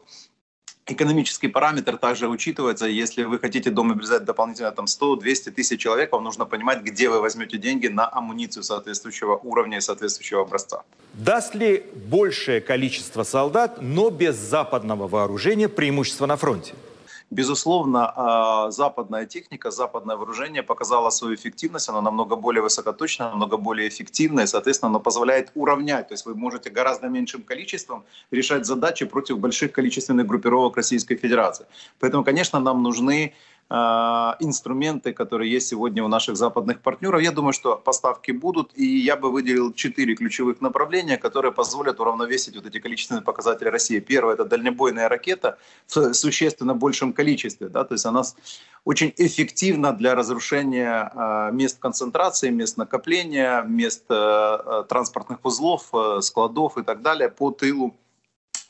[0.87, 2.87] Экономический параметр также учитывается.
[2.87, 7.57] Если вы хотите домобилизовать дополнительно там 100-200 тысяч человек, вам нужно понимать, где вы возьмете
[7.57, 10.83] деньги на амуницию соответствующего уровня и соответствующего образца.
[11.15, 16.75] Даст ли большее количество солдат, но без западного вооружения преимущество на фронте?
[17.35, 23.89] Безусловно, а, западная техника, западное вооружение показало свою эффективность, оно намного более высокоточное, намного более
[23.89, 29.39] эффективное, соответственно, оно позволяет уравнять, то есть вы можете гораздо меньшим количеством решать задачи против
[29.39, 31.67] больших количественных группировок Российской Федерации.
[31.99, 33.35] Поэтому, конечно, нам нужны
[33.71, 37.23] инструменты, которые есть сегодня у наших западных партнеров.
[37.23, 42.55] Я думаю, что поставки будут, и я бы выделил четыре ключевых направления, которые позволят уравновесить
[42.57, 44.01] вот эти количественные показатели России.
[44.01, 48.23] Первое– это дальнобойная ракета в существенно большем количестве, да, то есть она
[48.85, 56.83] очень эффективна для разрушения а, мест концентрации, мест накопления, мест а, транспортных узлов, складов и
[56.83, 57.95] так далее по тылу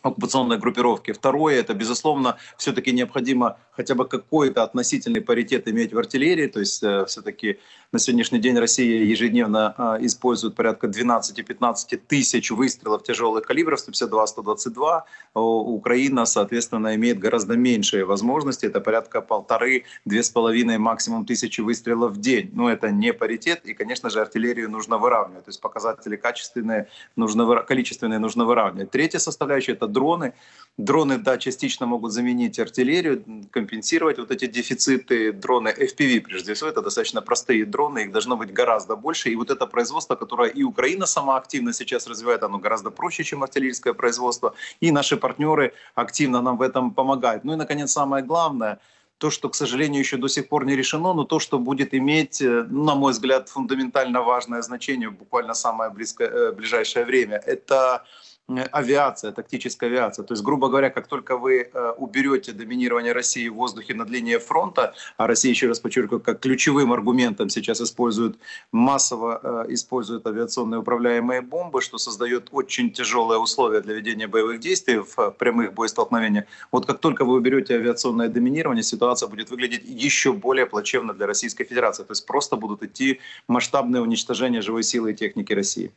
[0.05, 1.13] оккупационной группировки.
[1.13, 6.83] Второе, это, безусловно, все-таки необходимо хотя бы какой-то относительный паритет иметь в артиллерии, то есть
[6.83, 7.59] э, все-таки
[7.91, 15.03] на сегодняшний день Россия ежедневно э, использует порядка 12-15 тысяч выстрелов тяжелых калибров 152-122.
[15.35, 22.21] Украина, соответственно, имеет гораздо меньшие возможности, это порядка полторы-две с половиной максимум тысячи выстрелов в
[22.21, 22.51] день.
[22.53, 27.63] Но это не паритет, и, конечно же, артиллерию нужно выравнивать, то есть показатели качественные, нужно,
[27.63, 28.91] количественные нужно выравнивать.
[28.91, 30.33] Третья составляющая— это дроны.
[30.77, 35.33] Дроны, да, частично могут заменить артиллерию, компенсировать вот эти дефициты.
[35.33, 39.31] Дроны FPV, прежде всего, это достаточно простые дроны, их должно быть гораздо больше.
[39.31, 43.43] И вот это производство, которое и Украина сама активно сейчас развивает, оно гораздо проще, чем
[43.43, 44.55] артиллерийское производство.
[44.83, 47.45] И наши партнеры активно нам в этом помогают.
[47.45, 48.79] Ну и, наконец, самое главное–
[49.19, 52.43] то, что, к сожалению, еще до сих пор не решено, но то, что будет иметь,
[52.43, 58.05] э, на мой взгляд, фундаментально важное значение буквально самое близкое, э, ближайшее время, это
[58.49, 60.25] авиация, тактическая авиация.
[60.25, 64.39] То есть, грубо говоря, как только вы э, уберете доминирование России в воздухе над линией
[64.39, 68.37] фронта, а Россия, еще раз подчеркиваю, как ключевым аргументом сейчас использует,
[68.71, 74.99] массово э, использует авиационные управляемые бомбы, что создает очень тяжелые условия для ведения боевых действий
[74.99, 76.45] в прямых боестолкновениях.
[76.71, 81.65] Вот как только вы уберете авиационное доминирование, ситуация будет выглядеть еще более плачевно для Российской
[81.65, 82.03] Федерации.
[82.03, 85.93] То есть просто будут идти масштабные уничтожения живой силы и техники России.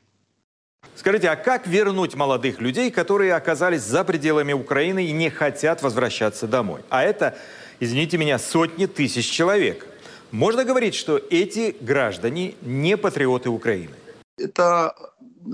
[0.97, 6.47] Скажите, а как вернуть молодых людей, которые оказались за пределами Украины и не хотят возвращаться
[6.47, 6.81] домой?
[6.89, 7.37] А это,
[7.79, 9.85] извините меня, сотни тысяч человек.
[10.31, 13.93] Можно говорить, что эти граждане не патриоты Украины?
[14.39, 14.95] Это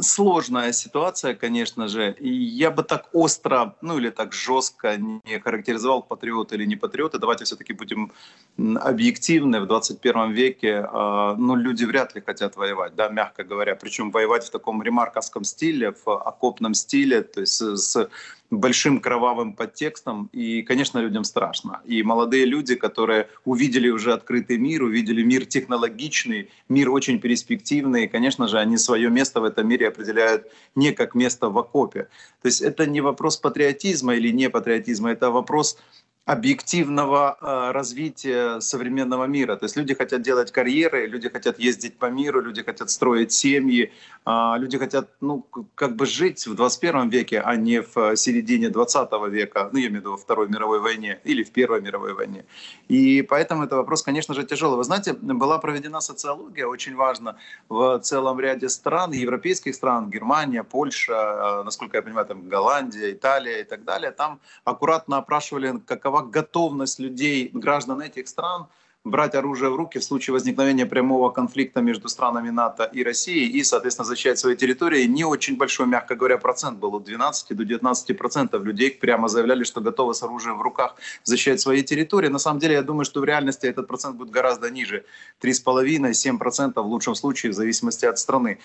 [0.02, 2.16] сложная ситуация, конечно же.
[2.20, 7.20] И я бы так остро, ну или так жестко не характеризовал патриот или не патриоты.
[7.20, 8.12] Давайте все-таки будем
[8.58, 9.62] объективны.
[9.62, 13.76] В 21 веке э, ну, люди вряд ли хотят воевать, да, мягко говоря.
[13.76, 18.10] Причем воевать в таком ремарковском стиле, в окопном стиле, то есть с
[18.60, 21.82] большим кровавым подтекстом, и, конечно, людям страшно.
[21.86, 28.08] И молодые люди, которые увидели уже открытый мир, увидели мир технологичный, мир очень перспективный, и,
[28.08, 32.08] конечно же, они свое место в этом мире определяют не как место в окопе.
[32.42, 35.78] То есть это не вопрос патриотизма или не патриотизма, это вопрос
[36.26, 39.58] объективного э, развития современного мира.
[39.58, 43.92] То есть люди хотят делать карьеры, люди хотят ездить по миру, люди хотят строить семьи,
[44.26, 49.10] э, люди хотят ну, как бы жить в 21 веке, а не в середине 20
[49.30, 52.46] века, ну я имею в виду во Второй мировой войне или в Первой мировой войне.
[52.88, 54.78] И поэтому это вопрос, конечно же, тяжелый.
[54.78, 57.36] Вы знаете, была проведена социология, очень важно,
[57.68, 63.60] в целом ряде стран, европейских стран, Германия, Польша, э, насколько я понимаю, там Голландия, Италия
[63.60, 68.68] и так далее, там аккуратно опрашивали, какова какова готовность людей, граждан этих стран
[69.04, 73.64] брать оружие в руки в случае возникновения прямого конфликта между странами НАТО и Россией и,
[73.64, 75.06] соответственно, защищать свои территории.
[75.08, 79.64] Не очень большой, мягко говоря, процент был от 12 до 19 процентов людей прямо заявляли,
[79.64, 82.30] что готовы с оружием в руках защищать свои территории.
[82.30, 85.04] На самом деле, я думаю, что в реальности этот процент будет гораздо ниже.
[85.42, 88.60] 3,5-7 процентов в лучшем случае, в зависимости от страны.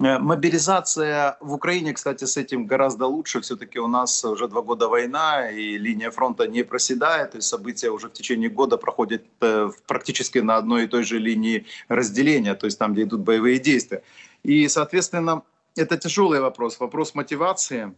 [0.00, 3.40] Э, мобилизация в Украине, кстати, с этим гораздо лучше.
[3.40, 7.32] Все-таки у нас уже два года война, и линия фронта не проседает.
[7.32, 11.18] То есть события уже в течение года проходят э, практически на одной и той же
[11.18, 14.02] линии разделения, то есть там, где идут боевые действия.
[14.42, 15.42] И, соответственно,
[15.76, 16.80] это тяжелый вопрос.
[16.80, 17.92] Вопрос мотивации,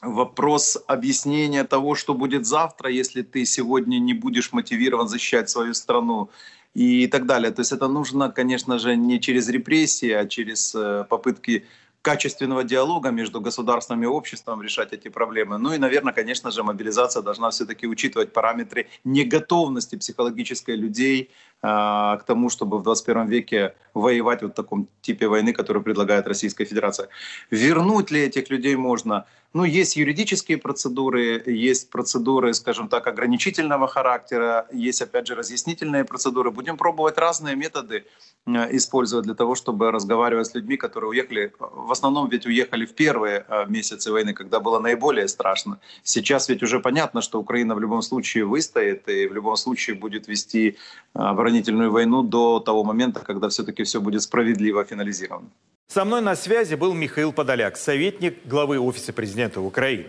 [0.00, 6.30] вопрос объяснения того, что будет завтра, если ты сегодня не будешь мотивирован защищать свою страну
[6.74, 7.50] и так далее.
[7.50, 11.64] То есть это нужно, конечно же, не через репрессии, а через э, попытки
[12.02, 15.58] качественного диалога между государством и обществом решать эти проблемы.
[15.58, 22.50] Ну и, наверное, конечно же, мобилизация должна все-таки учитывать параметры неготовности психологической людей к тому,
[22.50, 27.08] чтобы в 21 веке воевать вот в таком типе войны, который предлагает Российская Федерация.
[27.50, 29.26] Вернуть ли этих людей можно?
[29.54, 36.50] Ну, есть юридические процедуры, есть процедуры, скажем так, ограничительного характера, есть, опять же, разъяснительные процедуры.
[36.50, 38.04] Будем пробовать разные методы
[38.46, 41.52] э, использовать для того, чтобы разговаривать с людьми, которые уехали.
[41.58, 45.80] В основном ведь уехали в первые э, месяцы войны, когда было наиболее страшно.
[46.02, 50.28] Сейчас ведь уже понятно, что Украина в любом случае выстоит и в любом случае будет
[50.28, 50.76] вести
[51.14, 55.48] э, оборонительную войну до того момента, когда все-таки все будет справедливо финализировано.
[55.88, 60.04] Со мной на связи был Михаил Подоляк, советник главы Офиса президента Украины.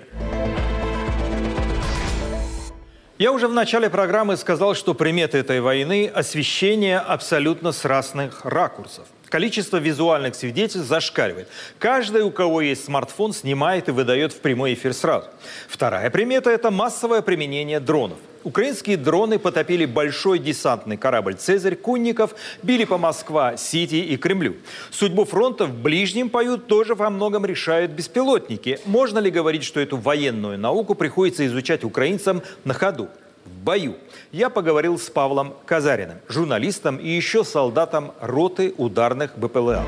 [3.18, 9.08] Я уже в начале программы сказал, что приметы этой войны– освещение абсолютно с разных ракурсов.
[9.30, 11.48] Количество визуальных свидетельств зашкаливает.
[11.80, 15.28] Каждый, у кого есть смартфон, снимает и выдает в прямой эфир сразу.
[15.68, 18.18] Вторая примета– это массовое применение дронов.
[18.44, 24.56] Украинские дроны потопили большой десантный корабль «Цезарь» Кунников, били по Москва-Сити и Кремлю.
[24.92, 28.80] Судьбу фронта в ближнем поют тоже во многом решают беспилотники.
[28.86, 33.10] Можно ли говорить, что эту военную науку приходится изучать украинцам на ходу?
[33.46, 33.96] в бою.
[34.32, 39.84] Я поговорил с Павлом Казариным, журналистом и еще солдатом роты ударных БПЛА.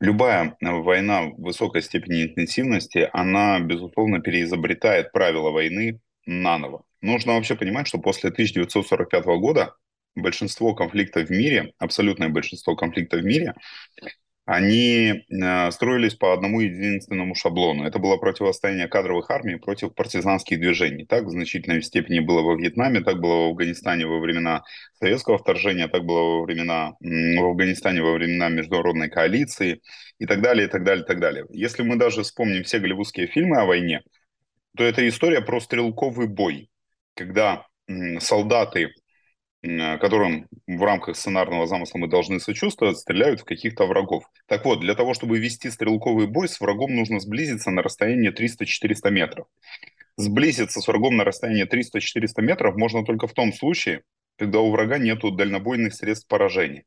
[0.00, 6.84] Любая война высокой степени интенсивности, она, безусловно, переизобретает правила войны наново.
[7.00, 9.74] Нужно вообще понимать, что после 1945 года
[10.14, 13.54] большинство конфликтов в мире, абсолютное большинство конфликтов в мире,
[14.48, 17.84] они э, строились по одному единственному шаблону.
[17.84, 21.04] Это было противостояние кадровых армий против партизанских движений.
[21.04, 24.62] Так в значительной степени было во Вьетнаме, так было в Афганистане во времена
[24.98, 29.82] советского вторжения, так было во времена, в Афганистане во времена международной коалиции
[30.18, 31.44] и так далее, и так далее, и так далее.
[31.50, 34.00] Если мы даже вспомним все голливудские фильмы о войне,
[34.78, 36.70] то это история про стрелковый бой,
[37.14, 37.66] когда
[38.20, 38.94] солдаты
[39.62, 44.24] которым в рамках сценарного замысла мы должны сочувствовать, стреляют в каких-то врагов.
[44.46, 49.10] Так вот, для того, чтобы вести стрелковый бой, с врагом нужно сблизиться на расстояние 300-400
[49.10, 49.46] метров.
[50.16, 54.02] Сблизиться с врагом на расстояние 300-400 метров можно только в том случае,
[54.36, 56.84] когда у врага нет дальнобойных средств поражения.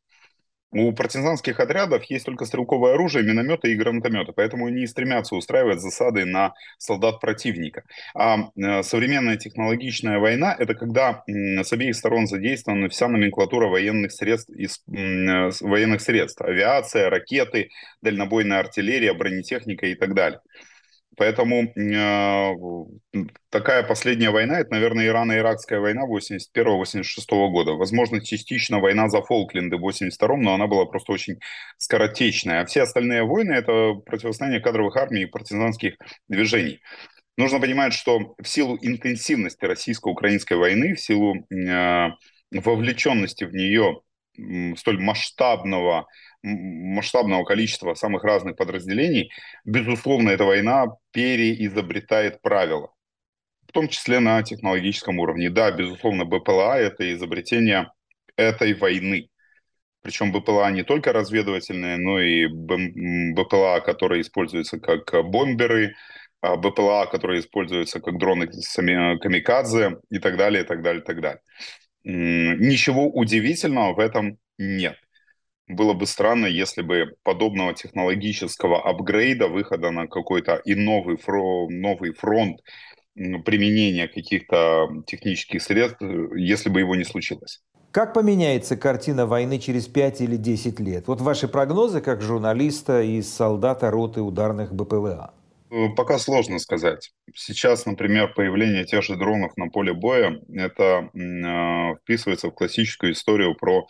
[0.74, 6.24] У партизанских отрядов есть только стрелковое оружие, минометы и гранатометы, поэтому они стремятся устраивать засады
[6.24, 7.84] на солдат противника.
[8.16, 14.50] А э, современная технологичная война– это когда с обеих сторон задействована вся номенклатура военных средств,
[14.50, 17.70] из, э, военных средств– авиация, ракеты,
[18.02, 20.40] дальнобойная артиллерия, бронетехника и так далее.
[21.18, 27.04] Поэтому э, такая последняя война, это, наверное, Ирано-Иракская война 81-86
[27.50, 27.74] года.
[27.74, 31.40] Возможно, частично война за Фолкленды в 82-м, но она была просто очень
[31.78, 32.62] скоротечная.
[32.62, 35.96] А все остальные войны– это противостояние кадровых армий и партизанских
[36.30, 36.80] движений.
[37.38, 42.10] Нужно понимать, что в силу интенсивности российско-украинской войны, в силу э,
[42.52, 44.02] вовлеченности в нее
[44.78, 46.08] столь масштабного
[46.44, 49.32] масштабного количества самых разных подразделений,
[49.66, 52.94] безусловно, эта война переизобретает правила,
[53.68, 55.50] в том числе на технологическом уровне.
[55.50, 57.92] Да, безусловно, БПЛА– это изобретение
[58.36, 59.30] этой войны.
[60.02, 65.96] Причем БПЛА не только разведывательные, но и БПЛА, которые используются как бомберы,
[66.42, 71.22] а БПЛА, которые используются как дроны камикадзе и так далее, и так далее, и так
[71.22, 71.42] далее.
[72.04, 74.98] Ничего удивительного в этом нет
[75.76, 82.14] было бы странно, если бы подобного технологического апгрейда, выхода на какой-то и новый, фро, новый
[82.14, 82.60] фронт
[83.16, 86.02] применения каких-то технических средств,
[86.36, 87.62] если бы его не случилось.
[87.92, 91.08] Как поменяется картина войны через 5 или 10 лет?
[91.08, 95.34] Вот ваши прогнозы как журналиста и солдата роты ударных БПЛА.
[95.72, 97.12] Э, пока сложно сказать.
[97.34, 103.56] Сейчас, например, появление тех же дронов на поле боя, это э, вписывается в классическую историю
[103.56, 103.88] про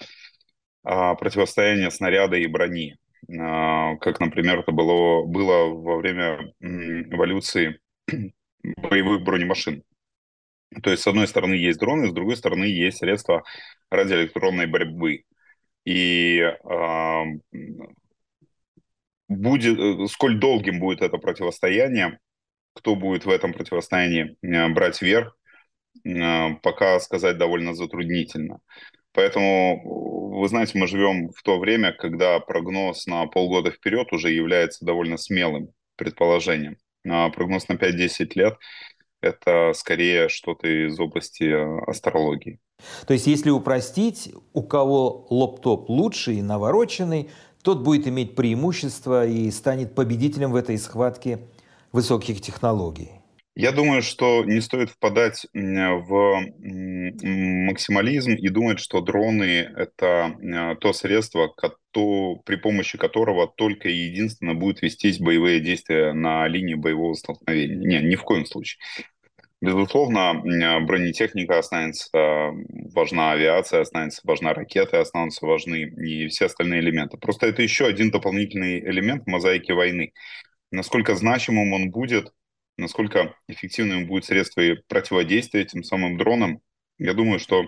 [0.84, 2.97] противостояние снаряда и брони,
[3.39, 7.79] а, как, например, это было, было во время эволюции
[8.63, 9.84] боевых бронемашин.
[10.84, 13.43] То есть, с одной стороны, есть дроны, с другой стороны, есть средства
[13.89, 15.23] радиоэлектронной борьбы.
[15.84, 17.23] И э,
[19.27, 22.19] будет, сколь долгим будет это противостояние,
[22.73, 25.38] кто будет в этом противостоянии э, брать верх,
[26.63, 28.61] пока сказать довольно затруднительно.
[29.14, 34.86] Поэтому, вы знаете, мы живем в то время, когда прогноз на полгода вперед уже является
[34.86, 36.78] довольно смелым предположением.
[37.07, 38.57] А прогноз на 5-10 лет–
[39.22, 42.59] это скорее что-то из области э, астрологии.
[43.05, 47.30] То есть, если упростить, у кого лоптоп лучший и навороченный,
[47.64, 51.39] тот будет иметь преимущество и станет победителем в этой схватке
[51.91, 53.20] высоких технологий.
[53.54, 56.41] Я думаю, что не стоит впадать в
[57.22, 61.54] максимализм и думать, что дроны– это э, то средство,
[61.91, 67.76] при помощи которого только и единственно будут вестись боевые действия на линии боевого столкновения.
[67.76, 68.80] Нет, ни в коем случае.
[69.60, 70.41] Безусловно,
[70.86, 72.52] бронетехника останется
[72.95, 77.18] важна, авиация останется важна, ракеты останутся важны и все остальные элементы.
[77.18, 80.14] Просто это еще один дополнительный элемент мозаики войны.
[80.72, 82.32] Насколько значимым он будет–
[82.78, 86.61] насколько эффективным будет средство противодействия этим самым дронам,
[86.97, 87.65] я думаю, что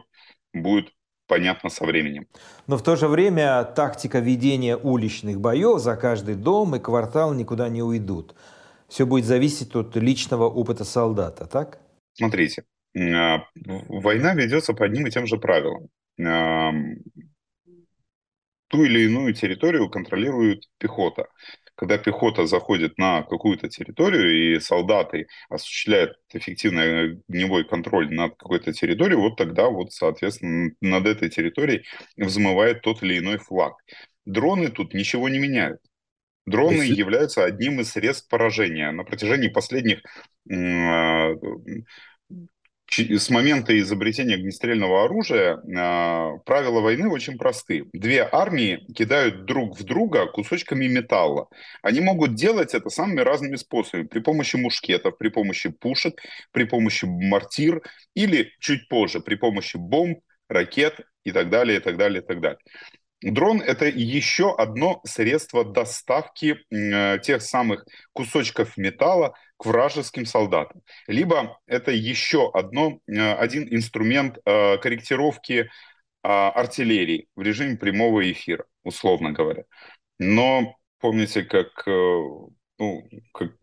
[0.53, 0.91] будет
[1.27, 2.27] понятно со временем.
[2.67, 7.69] Но в то же время тактика ведения уличных боев за каждый дом и квартал никуда
[7.69, 8.35] не уйдут.
[8.87, 11.79] Все будет зависеть от личного опыта солдата, так?
[12.13, 15.89] Смотрите, а, война ведется по одним и тем же правилам.
[18.67, 21.27] Ту или иную территорию контролирует пехота.
[21.75, 29.19] Когда пехота заходит на какую-то территорию и солдаты осуществляют эффективный огневой контроль над какой-то территорией,
[29.19, 31.83] вот тогда вот, соответственно, над этой территорией
[32.15, 33.73] взмывает тот или иной флаг.
[34.25, 35.79] Дроны тут ничего не меняют.
[36.45, 36.95] Дроны Если...
[36.95, 38.91] являются одним из средств поражения.
[38.91, 40.01] На протяжении последних
[40.51, 41.31] а,
[42.99, 47.85] с момента изобретения огнестрельного оружия э, правила войны очень просты.
[47.93, 51.47] Две армии кидают друг в друга кусочками металла.
[51.81, 54.07] Они могут делать это самыми разными способами.
[54.07, 56.21] При помощи мушкетов, при помощи пушек,
[56.51, 57.81] при помощи мортир
[58.15, 60.19] или чуть позже при помощи бомб,
[60.49, 62.59] ракет и так далее, и так далее, и так далее.
[63.31, 70.81] Дрон– это еще одно средство доставки э, тех самых кусочков металла к вражеским солдатам.
[71.07, 75.67] Либо это еще одно, э, один инструмент э, корректировки э,
[76.23, 79.63] артиллерии в режиме прямого эфира, условно говоря.
[80.19, 81.91] Но помните, как, э,
[82.79, 83.53] ну, как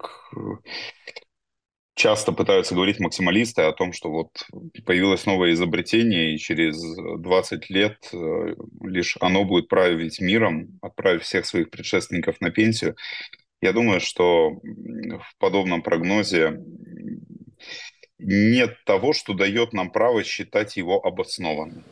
[2.01, 4.29] часто пытаются говорить максималисты о том, что вот
[4.87, 11.45] появилось новое изобретение, и через 20 лет э, лишь оно будет править миром, отправив всех
[11.45, 12.97] своих предшественников на пенсию.
[13.61, 16.63] Я думаю, что в подобном прогнозе
[18.19, 21.85] нет того, что дает нам право считать его обоснованным.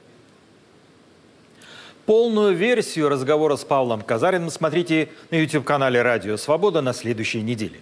[2.06, 7.80] Полную версию разговора с Павлом Казариным смотрите на YouTube-канале «Радио Свобода» на следующей неделе.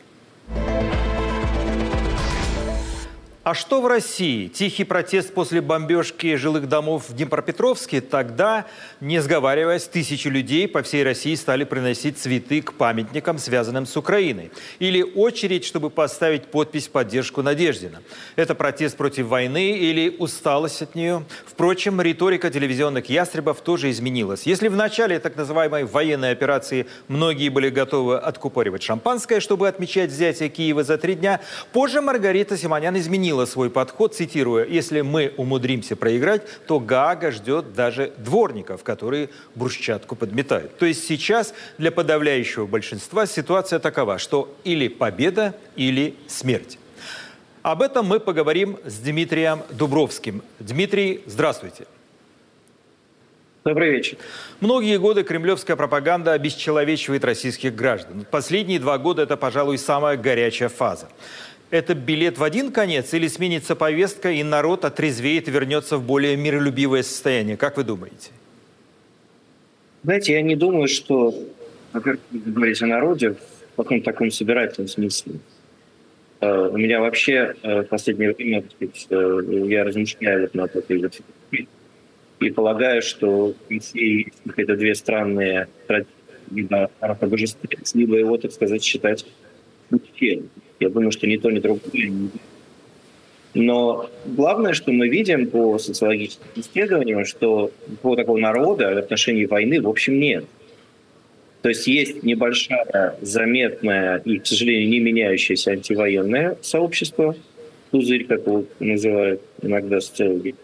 [3.47, 4.49] А что в России?
[4.49, 8.01] Тихий протест после бомбежки жилых домов в Днепропетровске?
[8.01, 8.67] Тогда,
[9.01, 14.51] не сговариваясь, тысячи людей по всей России стали приносить цветы к памятникам, связанным с Украиной.
[14.81, 18.03] Или очередь, чтобы поставить подпись в поддержку Надеждина.
[18.35, 21.25] Это протест против войны или усталость от нее?
[21.47, 24.43] Впрочем, риторика телевизионных ястребов тоже изменилась.
[24.43, 30.49] Если в начале так называемой военной операции многие были готовы откупоривать шампанское, чтобы отмечать взятие
[30.49, 31.41] Киева за три дня,
[31.73, 37.75] позже Маргарита Симонян изменила изменила свой подход, цитируя, «Если мы умудримся проиграть, то Гаага ждет
[37.75, 40.77] даже дворников, которые брусчатку подметают».
[40.79, 46.79] То есть сейчас для подавляющего большинства ситуация такова, что или победа, или смерть.
[47.63, 50.43] Об этом мы поговорим с Дмитрием Дубровским.
[50.61, 51.87] Дмитрий, здравствуйте.
[53.65, 54.17] Добрый вечер.
[54.61, 58.25] Многие годы кремлевская пропаганда обесчеловечивает российских граждан.
[58.31, 61.09] Последние два года это, пожалуй, самая горячая фаза
[61.71, 66.37] это билет в один конец или сменится повестка, и народ отрезвеет и вернется в более
[66.37, 67.57] миролюбивое состояние?
[67.57, 68.31] Как вы думаете?
[70.05, 71.35] Знаете, я не думаю, что,
[71.93, 73.31] во-первых, говорить о народе
[73.75, 75.35] в каком-то таком собирательном смысле.
[76.39, 81.19] Uh, у меня вообще uh, в последнее время uh, я размышляю над этой вот
[82.41, 85.69] и полагаю, что в России это две странные
[86.51, 89.27] либо обожествлять, либо его, так сказать, считать.
[90.81, 92.31] Я думаю, что ни то, ни другое.
[93.55, 97.71] Но главное, что мы видим по социологическим исследованиям, что
[98.03, 100.45] по такого народа в отношении войны в общем нет.
[101.63, 107.35] То есть есть небольшая, заметная и, к сожалению, не меняющееся антивоенное сообщество,
[107.91, 110.55] пузырь, как его называют иногда социологи,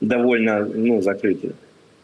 [0.00, 1.52] довольно ну, закрытый,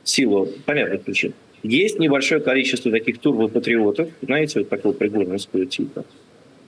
[0.05, 1.35] в силу понятных причин.
[1.63, 6.05] Есть небольшое количество таких турбопатриотов, знаете, вот такого пригорнского типа,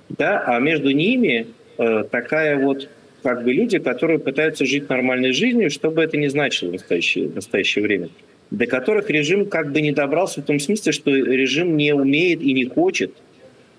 [0.09, 1.47] да, а между ними
[1.79, 2.89] э, такая вот
[3.23, 7.35] как бы люди, которые пытаются жить нормальной жизнью, чтобы это не значило в настоящее, в
[7.35, 8.09] настоящее время,
[8.51, 12.53] до которых режим как бы не добрался в том смысле, что режим не умеет и
[12.53, 13.13] не хочет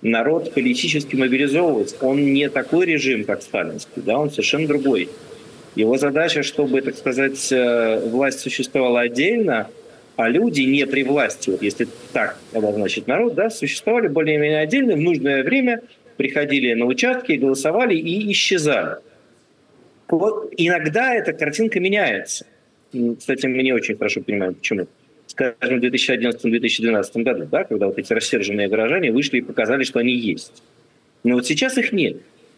[0.01, 1.95] народ политически мобилизовывать.
[2.01, 5.09] Он не такой режим, как сталинский, да, он совершенно другой.
[5.75, 9.69] Его задача, чтобы, так сказать, э, власть существовала отдельно,
[10.15, 14.99] а люди не при власти, вот если так обозначить народ, да, существовали более-менее отдельно в
[14.99, 15.81] нужное время–
[16.17, 18.97] приходили на участки, голосовали и исчезали.
[20.09, 22.45] Вот иногда эта картинка меняется.
[23.17, 24.87] Кстати, мы не очень хорошо понимаем, почему.
[25.25, 30.13] Скажем, в 2011-2012 году, да, когда вот эти рассерженные горожане вышли и показали, что они
[30.13, 30.61] есть.
[31.23, 32.17] Но вот сейчас их нет.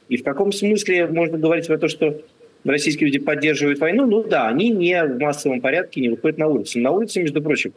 [0.09, 2.21] И в каком смысле можно говорить про то, что
[2.65, 4.05] российские люди поддерживают войну?
[4.05, 6.79] Ну да, они не в массовом порядке не выходят на улицу.
[6.79, 7.73] На улице, между прочим,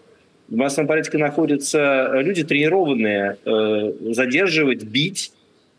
[0.49, 5.33] в массовом порядке находятся люди, тренированные э, задерживать, бить,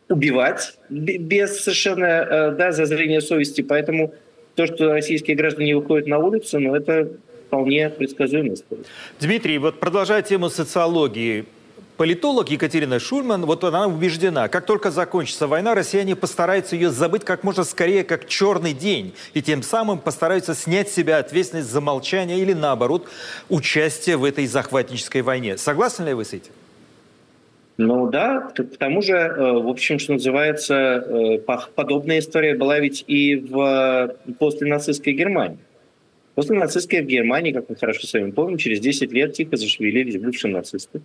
[0.09, 3.61] убивать без совершенно э, да, зазрения совести.
[3.61, 4.13] Поэтому
[4.55, 7.09] то, что российские граждане выходят на улицу, ну, это
[7.47, 8.55] вполне предсказуемо.
[9.19, 11.45] Дмитрий, вот продолжая тему социологии,
[11.99, 17.43] Политолог Екатерина Шульман, вот она убеждена, как только закончится война, россияне постараются ее забыть как
[17.43, 22.39] можно скорее, как черный день, и тем самым постараются снять с себя ответственность за молчание
[22.39, 23.09] или, наоборот,
[23.49, 25.57] участие в этой захватнической войне.
[25.57, 26.53] Согласны ли вы с этим?
[27.81, 31.37] Ну да, к, тому же, э, в общем, что называется, э,
[31.75, 35.59] подобная история была ведь и в после нацистской Германии.
[36.35, 40.51] После нацистской Германии, как мы хорошо с вами помним, через 10 лет тихо зашевелились бывшие
[40.51, 40.99] нацисты.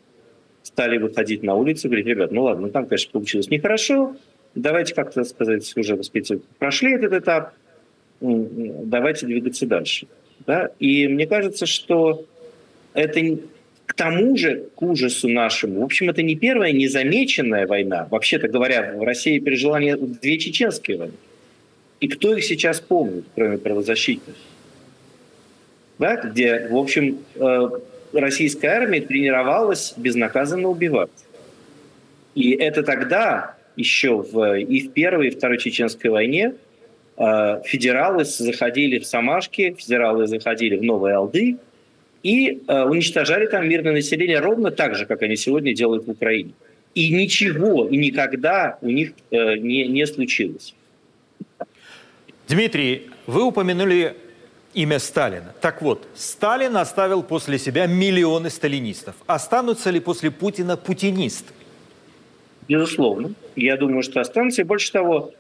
[0.64, 4.16] Стали выходить на улицу говорить, ребят, ну ладно, ну там, конечно, получилось нехорошо,
[4.57, 7.53] давайте как-то сказать, уже, так сказать, прошли этот этап,
[8.20, 10.09] давайте двигаться дальше.
[10.45, 10.70] Да?
[10.81, 12.25] И мне кажется, что
[12.95, 13.20] это
[13.87, 18.09] к тому же, к ужасу нашему, в общем, это не первая незамеченная война.
[18.11, 21.14] Вообще-то говоря, в России пережила две чеченские войны.
[22.01, 24.35] И кто их сейчас помнит, кроме правозащитников?
[25.99, 27.68] Да, где, в общем, э,
[28.12, 31.11] российская армия тренировалась безнаказанно убивать.
[32.35, 36.55] И это тогда, еще в, и в Первой, и Второй Чеченской войне,
[37.16, 41.59] э, федералы заходили в Самашки, федералы заходили в Новые Алды,
[42.25, 46.53] и э, уничтожали там мирное население ровно так же, как они сегодня делают в Украине.
[46.95, 50.75] И ничего и никогда у них э, не, не случилось.
[52.49, 54.16] Дмитрий, вы упомянули
[54.72, 55.55] имя Сталина.
[55.61, 59.14] Так вот, Сталин оставил после себя миллионы сталинистов.
[59.27, 61.53] Останутся ли после Путина путинисты?
[62.68, 63.35] Безусловно.
[63.55, 64.62] Я думаю, что останутся.
[64.62, 65.33] И больше того,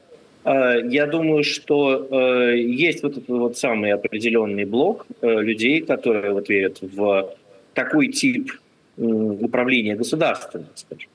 [0.44, 6.48] я думаю, что э, есть вот этот вот самый определенный блок э, людей, которые вот
[6.48, 7.34] верят в
[7.72, 8.52] такой тип
[8.96, 10.66] управления государством,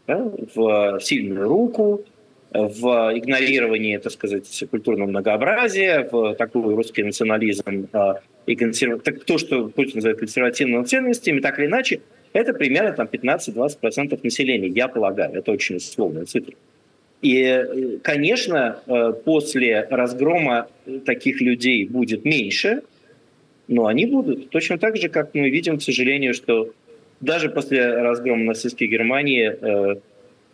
[0.07, 2.03] да, в сильную руку,
[2.51, 7.87] в игнорирование, так сказать, культурного многообразия, в такой русский национализм
[8.47, 9.01] и консерв...
[9.03, 12.01] так, то, что Путин называет консервативными ценностями, так или иначе,
[12.33, 15.33] это примерно там 15-20% населения, я полагаю.
[15.35, 16.55] Это очень условная цифра.
[17.21, 20.67] И, конечно, э, после разгрома
[21.05, 22.81] таких людей будет меньше,
[23.67, 24.49] но они будут.
[24.49, 26.71] Точно так же, как мы видим, к сожалению, что
[27.19, 29.99] даже после разгрома нацистской Германии э,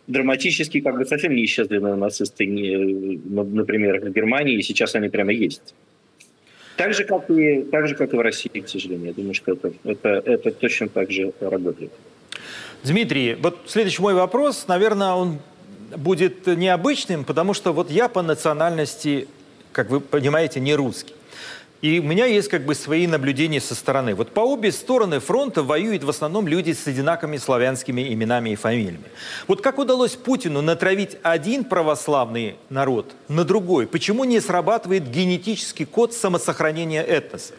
[0.08, 5.74] драматически как бы совсем не исчезли нацисты, например, в Германии, и сейчас они прямо есть.
[6.76, 9.08] Так же, как и, так же, как и в России, к сожалению.
[9.08, 11.90] Я думаю, что это, это, это точно так же работает.
[12.84, 15.38] Дмитрий, вот следующий мой вопрос, наверное, он
[15.96, 19.28] будет необычным, потому что вот я по национальности,
[19.72, 21.14] как вы понимаете, не русский.
[21.82, 24.14] И у меня есть как бы свои наблюдения со стороны.
[24.14, 29.04] Вот по обе стороны фронта воюют в основном люди с одинаковыми славянскими именами и фамилиями.
[29.46, 33.86] Вот как удалось Путину натравить один православный народ на другой?
[33.86, 37.52] Почему не срабатывает генетический код самосохранения этноса?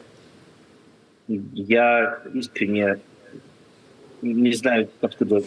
[1.28, 3.00] Я искренне
[4.22, 5.44] не знаю, откуда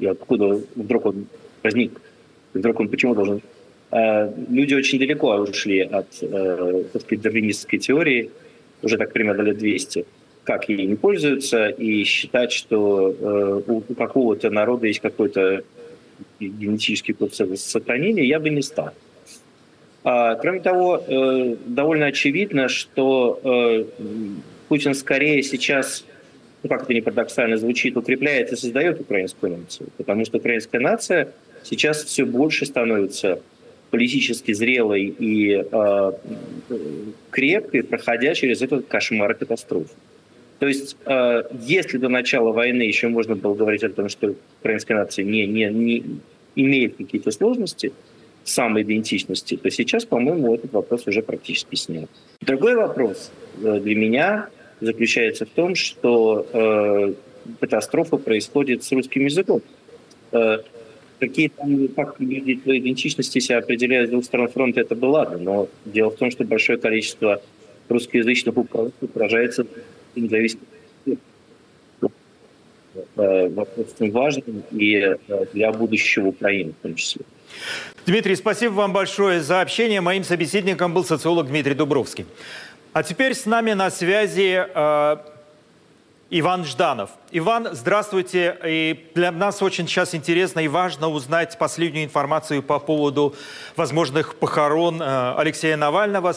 [0.00, 1.26] и откуда вдруг он
[1.62, 2.00] возник,
[2.54, 3.42] вдруг он почему должен...
[3.92, 8.30] Э, люди очень далеко ушли от, э, дарвинистской теории,
[8.82, 10.04] уже так примерно лет 200,
[10.44, 15.62] как ей не пользуются, и считать, что э, у, какого-то народа есть какой-то
[16.40, 18.90] генетический код сохранения, я бы не стал.
[20.02, 23.84] А, кроме того, э, довольно очевидно, что э,
[24.68, 26.04] Путин скорее сейчас
[26.62, 29.88] ну как это не парадоксально звучит, укрепляет и создает украинскую нацию.
[29.96, 31.32] Потому что украинская нация
[31.62, 33.40] сейчас все больше становится
[33.90, 36.12] политически зрелой и э,
[37.30, 39.90] крепкой, проходя через этот кошмар катастрофы.
[40.60, 44.98] То есть, э, если до начала войны еще можно было говорить о том, что украинская
[44.98, 46.04] нация не, не, не
[46.54, 47.92] имеет какие-то сложности
[48.44, 52.08] самоидентичности, то сейчас, по-моему, этот вопрос уже практически снят.
[52.40, 53.32] Другой вопрос
[53.62, 54.48] э, для меня
[54.80, 57.12] заключается в том, что э,
[57.60, 59.62] катастрофа происходит с русским языком.
[60.32, 60.58] Э,
[61.18, 65.38] какие там, как люди по идентичности себя определяют с двух сторон фронта, это было ладно,
[65.38, 67.42] но дело в том, что большое количество
[67.88, 69.66] русскоязычных управленцев выражается
[70.16, 70.62] независимо
[73.16, 73.48] э,
[74.00, 75.16] важным и э,
[75.52, 77.22] для будущего Украины в том числе.
[78.06, 80.00] Дмитрий, спасибо вам большое за общение.
[80.00, 82.26] Моим собеседником был социолог Дмитрий Дубровский.
[82.92, 85.16] А теперь с нами на связи э,
[86.30, 87.10] Иван Жданов.
[87.30, 88.58] Иван, здравствуйте.
[88.64, 93.36] И для нас очень сейчас интересно и важно узнать последнюю информацию по поводу
[93.76, 96.34] возможных похорон э, Алексея Навального.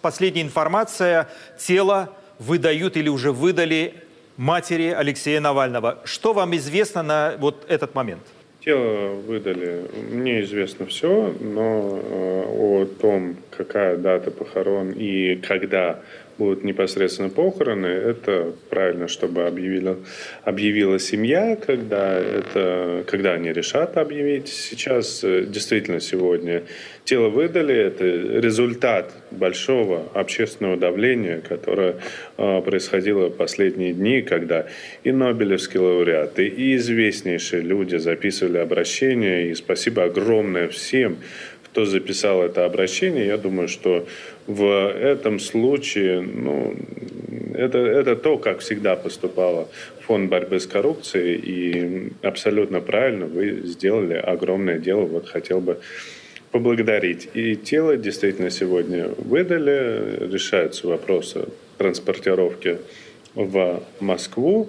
[0.00, 1.28] Последняя информация.
[1.56, 3.94] Тело выдают или уже выдали
[4.36, 6.00] матери Алексея Навального.
[6.02, 8.22] Что вам известно на вот этот момент?
[8.64, 9.88] Тело выдали.
[10.10, 12.71] Мне известно все, но э, о
[13.02, 15.98] том, какая дата похорон и когда
[16.38, 19.98] будут непосредственно похороны, это правильно, чтобы объявила,
[20.44, 24.48] объявила семья, когда, это, когда они решат объявить.
[24.48, 26.62] Сейчас э, действительно сегодня
[27.04, 31.96] тело выдали, это результат большого общественного давления, которое
[32.38, 34.66] э, происходило последние дни, когда
[35.04, 41.18] и Нобелевские лауреаты, и известнейшие люди записывали обращения, и спасибо огромное всем,
[41.72, 43.26] кто записал это обращение.
[43.26, 44.06] Я думаю, что
[44.46, 46.76] в этом случае ну,
[47.54, 49.68] это, это то, как всегда поступала
[50.00, 55.06] фонд борьбы с коррупцией, и абсолютно правильно вы сделали огромное дело.
[55.06, 55.78] Вот хотел бы
[56.50, 57.30] поблагодарить.
[57.32, 61.46] И тело действительно сегодня выдали, решаются вопросы
[61.78, 62.78] транспортировки
[63.34, 64.68] в Москву.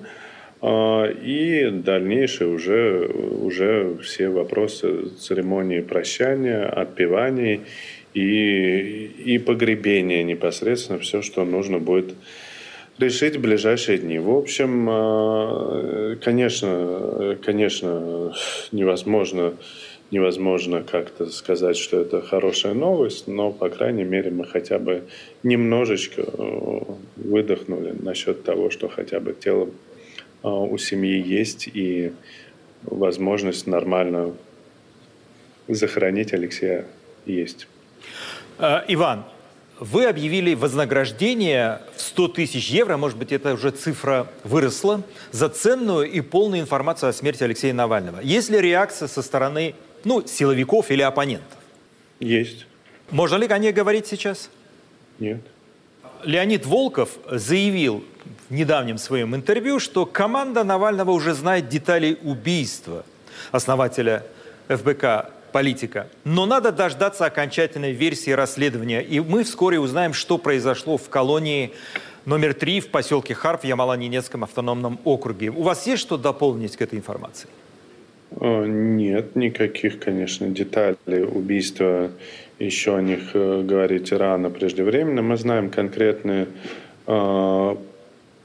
[0.66, 7.62] А, и дальнейшие уже, уже все вопросы церемонии прощания, отпеваний
[8.14, 12.14] и, и погребения непосредственно, все, что нужно будет
[12.98, 14.20] решить в ближайшие дни.
[14.20, 18.34] В общем, а, конечно, конечно,
[18.72, 19.56] невозможно,
[20.12, 25.04] невозможно как-то сказать, что это хорошая новость, но, по крайней мере, мы хотя бы
[25.44, 26.80] немножечко э,
[27.18, 29.70] выдохнули насчет того, что хотя бы тело
[30.50, 32.14] у семьи есть и
[32.84, 34.34] возможность нормально
[35.68, 36.86] захоронить Алексея
[37.26, 37.68] есть.
[38.58, 39.24] А, Иван,
[39.80, 46.10] вы объявили вознаграждение в 100 тысяч евро, может быть, это уже цифра выросла, за ценную
[46.10, 48.20] и полную информацию о смерти Алексея Навального.
[48.22, 51.58] Есть ли реакция со стороны ну, силовиков или оппонентов?
[52.20, 52.68] Есть.
[53.10, 54.50] Можно ли о ней говорить сейчас?
[55.20, 55.42] Нет.
[56.24, 58.04] Леонид Волков заявил
[58.50, 63.06] в недавнем своем интервью, что команда Навального уже знает детали убийства
[63.52, 64.24] основателя
[64.68, 66.08] ФБК политика.
[66.24, 69.02] Но надо дождаться окончательной версии расследования.
[69.02, 71.74] И мы вскоре узнаем, что произошло в колонии
[72.26, 75.50] номер три в поселке Харп в Ямало-Ненецком автономном округе.
[75.50, 77.48] У вас есть что дополнить к этой информации?
[78.42, 82.10] Нет, никаких, конечно, деталей убийства
[82.58, 85.22] еще о них э, говорить рано преждевременно.
[85.22, 86.48] Мы знаем конкретный
[87.06, 87.76] э,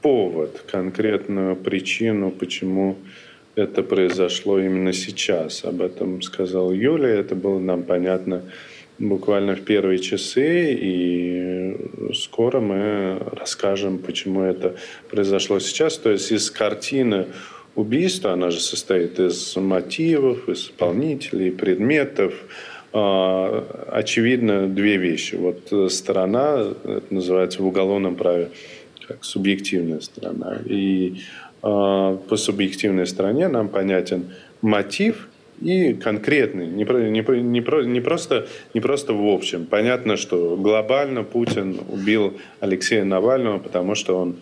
[0.01, 2.97] повод, конкретную причину, почему
[3.55, 5.65] это произошло именно сейчас.
[5.65, 8.43] Об этом сказал Юлия, это было нам понятно
[8.99, 11.77] буквально в первые часы, и
[12.13, 14.75] скоро мы расскажем, почему это
[15.09, 15.97] произошло сейчас.
[15.97, 17.27] То есть из картины
[17.75, 22.33] убийства, она же состоит из мотивов, исполнителей, предметов,
[22.91, 25.35] а, очевидно две вещи.
[25.35, 28.49] Вот сторона, это называется в уголовном праве,
[29.09, 30.59] как субъективная сторона.
[30.65, 31.21] И
[31.63, 35.27] а, по субъективной стороне нам понятен мотив
[35.61, 39.65] и конкретный, не, не, не, не, просто, не просто в общем.
[39.65, 44.35] Понятно, что глобально Путин убил Алексея Навального, потому что он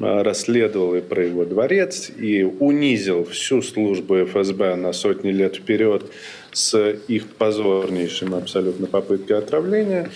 [0.00, 6.04] а, расследовал и про его дворец, и унизил всю службу ФСБ на сотни лет вперед
[6.52, 10.10] с их позорнейшим абсолютно попыткой отравления.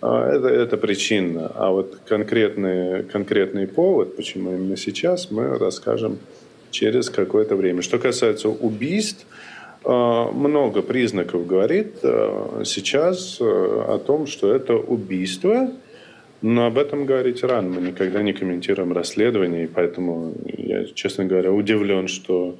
[0.00, 1.52] А, это, это причина.
[1.54, 6.18] А вот конкретный, конкретный повод, почему именно сейчас, мы расскажем
[6.70, 7.82] через какое-то время.
[7.82, 9.26] Что касается убийств,
[9.84, 15.70] а, много признаков говорит а, сейчас о том, что это убийство,
[16.42, 17.68] но об этом говорить рано.
[17.68, 22.58] Мы никогда не комментируем расследование, и поэтому я, честно говоря, удивлен, что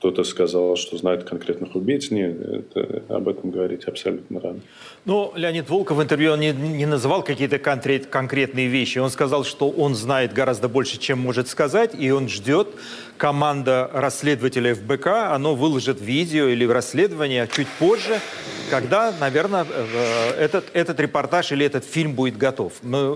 [0.00, 2.10] кто-то сказал, что знает конкретных убийц.
[2.10, 4.60] Нет, это, об этом говорить абсолютно рано.
[5.04, 8.98] Но Леонид Волков в интервью он не, не называл какие-то конкрет, конкретные вещи.
[8.98, 12.68] Он сказал, что он знает гораздо больше, чем может сказать, и он ждет,
[13.20, 18.18] команда расследователей ФБК, оно выложит видео или расследование чуть позже,
[18.70, 22.72] когда, наверное, э, этот, этот репортаж или этот фильм будет готов.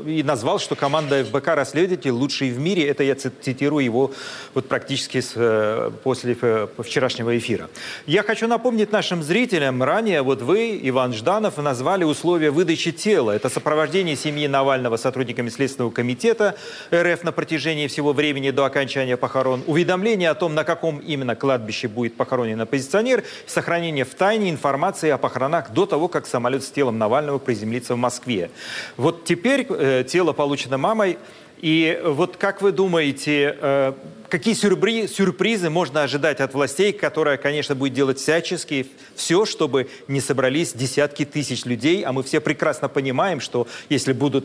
[0.07, 2.87] И назвал, что команда ФБК расследователей лучшие в мире.
[2.87, 4.13] Это я цитирую его
[4.53, 7.69] вот практически с, э, после э, вчерашнего эфира.
[8.07, 13.31] Я хочу напомнить нашим зрителям, ранее вот вы, Иван Жданов, назвали условия выдачи тела.
[13.31, 16.57] Это сопровождение семьи Навального сотрудниками Следственного комитета
[16.93, 21.89] РФ на протяжении всего времени до окончания похорон, уведомление о том, на каком именно кладбище
[21.89, 26.99] будет похоронен оппозиционер, сохранение в тайне информации о похоронах до того, как самолет с телом
[26.99, 28.51] Навального приземлится в Москве.
[28.97, 31.19] Вот теперь э, тело получено мамой.
[31.65, 33.93] И вот как вы думаете, э,
[34.29, 40.21] какие сюрприз, сюрпризы можно ожидать от властей, которая, конечно, будет делать всячески все, чтобы не
[40.21, 44.45] собрались десятки тысяч людей, а мы все прекрасно понимаем, что если будут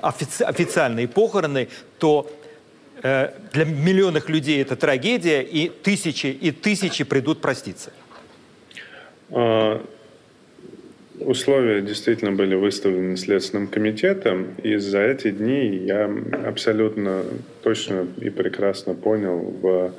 [0.00, 1.68] офици официальные похороны,
[1.98, 2.30] то
[3.02, 7.92] Э, для миллионов людей это трагедия, и тысячи и тысячи придут проститься?
[11.20, 16.10] А, условия действительно были выставлены Следственным комитетом, и за эти дни я
[16.46, 17.22] абсолютно
[17.62, 19.92] точно и прекрасно понял, в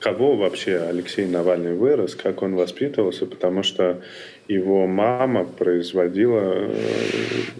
[0.00, 4.00] кого вообще Алексей Навальный вырос, как он воспитывался, потому что
[4.48, 6.74] его мама производила э,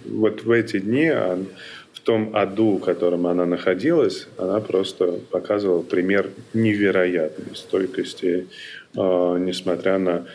[0.04, 6.28] вот в эти дни, в том аду, в котором она находилась, она просто показывала пример
[6.52, 8.46] невероятной стойкости,
[8.94, 10.26] э, несмотря на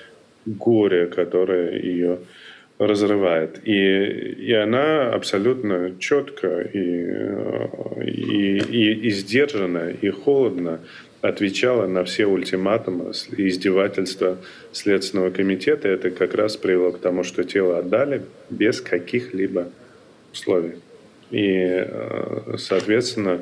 [0.47, 2.19] горе, которое ее
[2.79, 3.59] разрывает.
[3.65, 7.05] И, и она абсолютно четко и,
[8.05, 10.79] и, и, и сдержанно, и холодно
[11.21, 14.37] отвечала на все ультиматумы и издевательства
[14.71, 15.89] Следственного комитета.
[15.89, 19.69] Это как раз привело к тому, что тело отдали без каких-либо
[20.31, 20.75] условий.
[21.31, 21.85] И,
[22.57, 23.41] соответственно,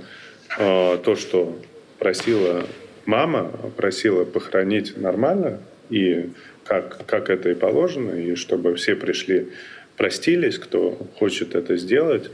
[0.57, 1.57] то, что
[1.99, 2.65] просила
[3.05, 5.59] мама, просила похоронить нормально
[5.91, 6.31] и
[6.68, 9.47] как, как это и положено, и чтобы все пришли,
[9.95, 12.30] простились, кто хочет это сделать,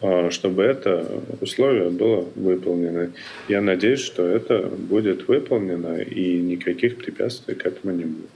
[0.00, 1.06] а, чтобы это
[1.40, 3.12] условие было выполнено.
[3.48, 8.30] Я надеюсь, что это будет выполнено, и никаких препятствий к этому не будет.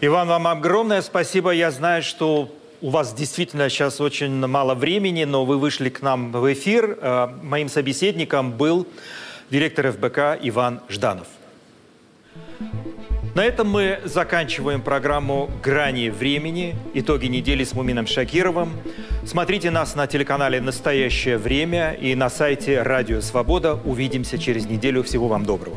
[0.00, 1.50] Иван, вам огромное спасибо.
[1.50, 6.32] Я знаю, что у вас действительно сейчас очень мало времени, но вы вышли к нам
[6.32, 6.98] в эфир.
[7.00, 8.86] А, моим собеседником был
[9.50, 11.26] директор ФБК Иван Жданов.
[13.36, 16.74] На этом мы заканчиваем программу «Грани времени.
[16.94, 18.70] Итоги недели с Мумином Шакировым».
[19.26, 23.74] Смотрите нас на телеканале «Настоящее время» и на сайте «Радио Свобода».
[23.84, 25.02] Увидимся через неделю.
[25.02, 25.76] Всего вам доброго.